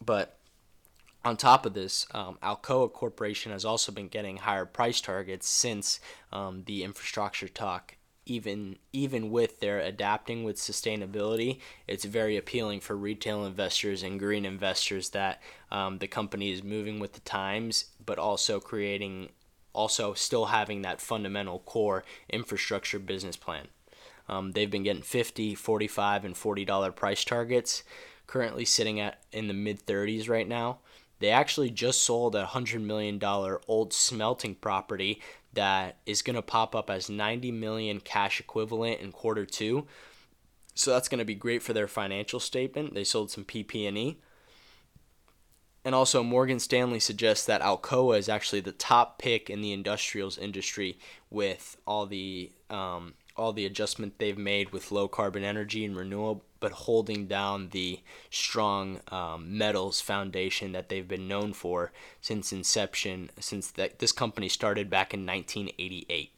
But 0.04 0.40
on 1.24 1.38
top 1.38 1.68
of 1.68 1.76
this, 1.76 2.08
um, 2.12 2.40
Alcoa 2.42 2.92
Corporation 2.92 3.52
has 3.52 3.64
also 3.64 3.92
been 3.92 4.08
getting 4.08 4.38
higher 4.38 4.66
price 4.66 5.02
targets 5.02 5.48
since 5.48 6.00
um, 6.34 6.64
the 6.66 6.84
infrastructure 6.84 7.48
talk. 7.48 7.96
Even 8.26 8.78
even 8.94 9.32
with 9.32 9.60
their 9.60 9.80
adapting 9.80 10.44
with 10.44 10.58
sustainability, 10.58 11.60
it's 11.88 12.06
very 12.06 12.38
appealing 12.38 12.80
for 12.80 12.96
retail 12.96 13.44
investors 13.44 14.04
and 14.04 14.20
green 14.20 14.46
investors 14.46 15.10
that 15.10 15.42
um, 15.72 15.98
the 15.98 16.08
company 16.08 16.52
is 16.52 16.64
moving 16.64 17.00
with 17.00 17.14
the 17.14 17.22
times, 17.22 17.86
but 18.06 18.20
also 18.20 18.60
creating 18.60 19.30
also 19.74 20.14
still 20.14 20.46
having 20.46 20.82
that 20.82 21.02
fundamental 21.02 21.60
core 21.60 22.04
infrastructure 22.30 23.00
business 23.00 23.38
plan. 23.38 23.68
Um, 24.28 24.52
they've 24.52 24.70
been 24.70 24.84
getting 24.84 25.02
50 25.02 25.56
45 25.56 26.26
and 26.26 26.36
$40 26.36 26.96
price 26.96 27.26
targets, 27.26 27.84
currently 28.28 28.66
sitting 28.66 29.00
at 29.00 29.24
in 29.32 29.48
the 29.48 29.54
mid 29.54 29.86
30s 29.86 30.30
right 30.30 30.48
now. 30.48 30.80
They 31.20 31.30
actually 31.30 31.70
just 31.70 32.04
sold 32.04 32.36
a 32.36 32.46
$100 32.46 32.82
million 32.82 33.20
old 33.68 33.94
smelting 33.94 34.56
property 34.56 35.22
that 35.54 35.98
is 36.06 36.22
going 36.22 36.36
to 36.36 36.42
pop 36.42 36.76
up 36.76 36.90
as 36.90 37.10
90 37.10 37.52
million 37.52 38.00
cash 38.00 38.40
equivalent 38.40 39.02
in 39.02 39.12
quarter 39.12 39.46
two. 39.46 39.88
So 40.76 40.92
that's 40.92 41.10
going 41.10 41.20
to 41.20 41.26
be 41.26 41.36
great 41.36 41.62
for 41.62 41.74
their 41.74 41.88
financial 41.88 42.40
statement. 42.40 42.94
They 42.94 43.04
sold 43.04 43.32
some 43.32 43.44
PP&E. 43.44 44.18
And 45.86 45.96
also, 45.96 46.24
Morgan 46.24 46.60
Stanley 46.60 47.00
suggests 47.00 47.46
that 47.46 47.62
Alcoa 47.62 48.18
is 48.18 48.28
actually 48.28 48.60
the 48.60 48.74
top 48.74 49.18
pick 49.18 49.50
in 49.50 49.62
the 49.62 49.72
industrials 49.72 50.38
industry 50.38 51.00
with 51.30 51.78
all 51.88 52.06
the 52.06 52.52
um, 52.70 53.14
all 53.40 53.54
the 53.54 53.66
adjustment 53.66 54.20
they've 54.20 54.38
made 54.38 54.72
with 54.72 54.92
low 54.92 55.08
carbon 55.08 55.44
energy 55.44 55.86
and 55.86 55.96
renewable, 55.96 56.44
but 56.60 56.74
holding 56.74 57.26
down 57.26 57.70
the 57.70 58.02
strong 58.30 59.00
um, 59.08 59.58
metals 59.58 60.02
foundation 60.02 60.74
that 60.74 60.90
they've 60.90 61.08
been 61.08 61.28
known 61.28 61.54
for 61.54 61.94
since 62.20 62.52
inception, 62.52 63.32
since 63.40 63.72
that 63.72 64.00
this 64.00 64.12
company 64.12 64.50
started 64.50 64.90
back 64.90 65.14
in 65.14 65.26
1988. 65.26 66.34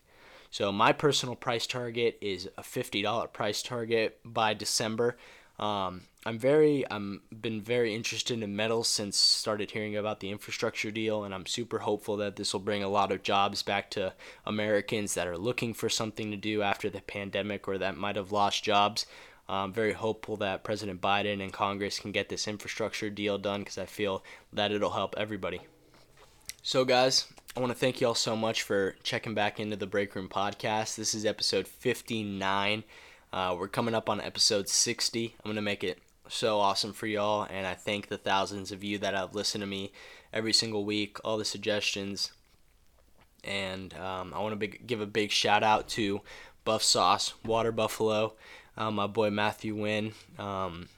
So 0.51 0.71
my 0.71 0.91
personal 0.91 1.35
price 1.35 1.65
target 1.65 2.17
is 2.21 2.47
a 2.57 2.61
$50 2.61 3.33
price 3.33 3.63
target 3.63 4.19
by 4.23 4.53
December. 4.53 5.17
Um, 5.61 6.01
I'm 6.25 6.39
very 6.39 6.83
I'm 6.89 7.21
been 7.39 7.61
very 7.61 7.93
interested 7.93 8.41
in 8.41 8.55
metals 8.55 8.87
since 8.87 9.15
started 9.15 9.71
hearing 9.71 9.95
about 9.95 10.19
the 10.19 10.31
infrastructure 10.31 10.89
deal 10.89 11.23
and 11.23 11.35
I'm 11.35 11.45
super 11.45 11.79
hopeful 11.79 12.17
that 12.17 12.35
this 12.35 12.51
will 12.51 12.59
bring 12.59 12.83
a 12.83 12.89
lot 12.89 13.11
of 13.11 13.21
jobs 13.21 13.61
back 13.61 13.91
to 13.91 14.13
Americans 14.45 15.13
that 15.13 15.27
are 15.27 15.37
looking 15.37 15.75
for 15.75 15.87
something 15.87 16.31
to 16.31 16.37
do 16.37 16.63
after 16.63 16.89
the 16.89 17.01
pandemic 17.01 17.67
or 17.67 17.77
that 17.77 17.95
might 17.95 18.15
have 18.15 18.31
lost 18.31 18.63
jobs. 18.63 19.05
I'm 19.47 19.73
very 19.73 19.93
hopeful 19.93 20.37
that 20.37 20.63
President 20.63 21.01
Biden 21.01 21.43
and 21.43 21.51
Congress 21.51 21.99
can 21.99 22.11
get 22.11 22.29
this 22.29 22.47
infrastructure 22.47 23.09
deal 23.09 23.37
done 23.37 23.61
because 23.61 23.77
I 23.77 23.85
feel 23.85 24.23
that 24.53 24.71
it'll 24.71 24.91
help 24.91 25.13
everybody. 25.17 25.59
So, 26.63 26.85
guys, 26.85 27.27
I 27.55 27.59
want 27.59 27.73
to 27.73 27.77
thank 27.77 27.99
you 27.99 28.07
all 28.07 28.15
so 28.15 28.37
much 28.37 28.61
for 28.61 28.95
checking 29.03 29.33
back 29.33 29.59
into 29.59 29.75
the 29.75 29.87
Break 29.87 30.15
Room 30.15 30.29
podcast. 30.29 30.95
This 30.95 31.13
is 31.13 31.25
episode 31.25 31.67
59. 31.67 32.85
Uh, 33.33 33.55
we're 33.57 33.67
coming 33.67 33.95
up 33.95 34.09
on 34.09 34.19
episode 34.19 34.67
60. 34.67 35.35
I'm 35.39 35.43
going 35.45 35.55
to 35.55 35.61
make 35.61 35.85
it 35.85 35.99
so 36.27 36.59
awesome 36.59 36.91
for 36.91 37.07
y'all, 37.07 37.47
and 37.49 37.65
I 37.65 37.75
thank 37.75 38.07
the 38.07 38.17
thousands 38.17 38.73
of 38.73 38.83
you 38.83 38.97
that 38.97 39.13
have 39.13 39.33
listened 39.33 39.61
to 39.61 39.67
me 39.67 39.93
every 40.33 40.51
single 40.51 40.83
week, 40.83 41.17
all 41.23 41.37
the 41.37 41.45
suggestions. 41.45 42.33
And 43.43 43.93
um, 43.93 44.33
I 44.35 44.39
want 44.39 44.59
to 44.59 44.67
give 44.67 44.99
a 44.99 45.05
big 45.05 45.31
shout 45.31 45.63
out 45.63 45.87
to 45.89 46.21
Buff 46.65 46.83
Sauce, 46.83 47.33
Water 47.45 47.71
Buffalo, 47.71 48.33
uh, 48.77 48.91
my 48.91 49.07
boy 49.07 49.29
Matthew 49.29 49.75
Wynn. 49.75 50.11
Um, 50.37 50.89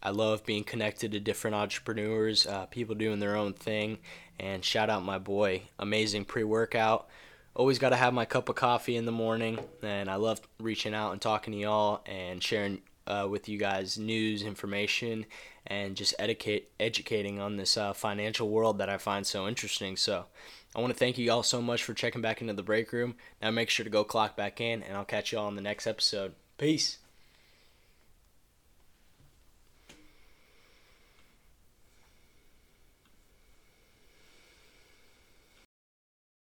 I 0.00 0.10
love 0.10 0.46
being 0.46 0.64
connected 0.64 1.10
to 1.12 1.20
different 1.20 1.56
entrepreneurs, 1.56 2.46
uh, 2.46 2.66
people 2.66 2.94
doing 2.94 3.18
their 3.18 3.36
own 3.36 3.52
thing. 3.52 3.98
And 4.38 4.64
shout 4.64 4.90
out 4.90 5.04
my 5.04 5.18
boy, 5.18 5.62
amazing 5.78 6.24
pre 6.24 6.44
workout. 6.44 7.08
Always 7.54 7.78
got 7.78 7.90
to 7.90 7.96
have 7.96 8.14
my 8.14 8.24
cup 8.24 8.48
of 8.48 8.56
coffee 8.56 8.96
in 8.96 9.06
the 9.06 9.12
morning. 9.12 9.58
And 9.82 10.10
I 10.10 10.16
love 10.16 10.40
reaching 10.58 10.94
out 10.94 11.12
and 11.12 11.20
talking 11.20 11.52
to 11.52 11.58
y'all 11.58 12.02
and 12.06 12.42
sharing 12.42 12.82
uh, 13.06 13.26
with 13.28 13.48
you 13.48 13.58
guys 13.58 13.98
news, 13.98 14.42
information, 14.42 15.26
and 15.66 15.96
just 15.96 16.14
educate, 16.18 16.70
educating 16.78 17.40
on 17.40 17.56
this 17.56 17.76
uh, 17.76 17.92
financial 17.92 18.48
world 18.48 18.78
that 18.78 18.88
I 18.88 18.98
find 18.98 19.26
so 19.26 19.48
interesting. 19.48 19.96
So 19.96 20.26
I 20.74 20.80
want 20.80 20.92
to 20.92 20.98
thank 20.98 21.18
you 21.18 21.30
all 21.32 21.42
so 21.42 21.60
much 21.60 21.82
for 21.82 21.92
checking 21.92 22.22
back 22.22 22.40
into 22.40 22.52
the 22.52 22.62
break 22.62 22.92
room. 22.92 23.16
Now 23.42 23.50
make 23.50 23.68
sure 23.68 23.84
to 23.84 23.90
go 23.90 24.04
clock 24.04 24.36
back 24.36 24.60
in, 24.60 24.82
and 24.82 24.96
I'll 24.96 25.04
catch 25.04 25.32
you 25.32 25.38
all 25.38 25.48
in 25.48 25.56
the 25.56 25.62
next 25.62 25.86
episode. 25.88 26.34
Peace. 26.56 26.99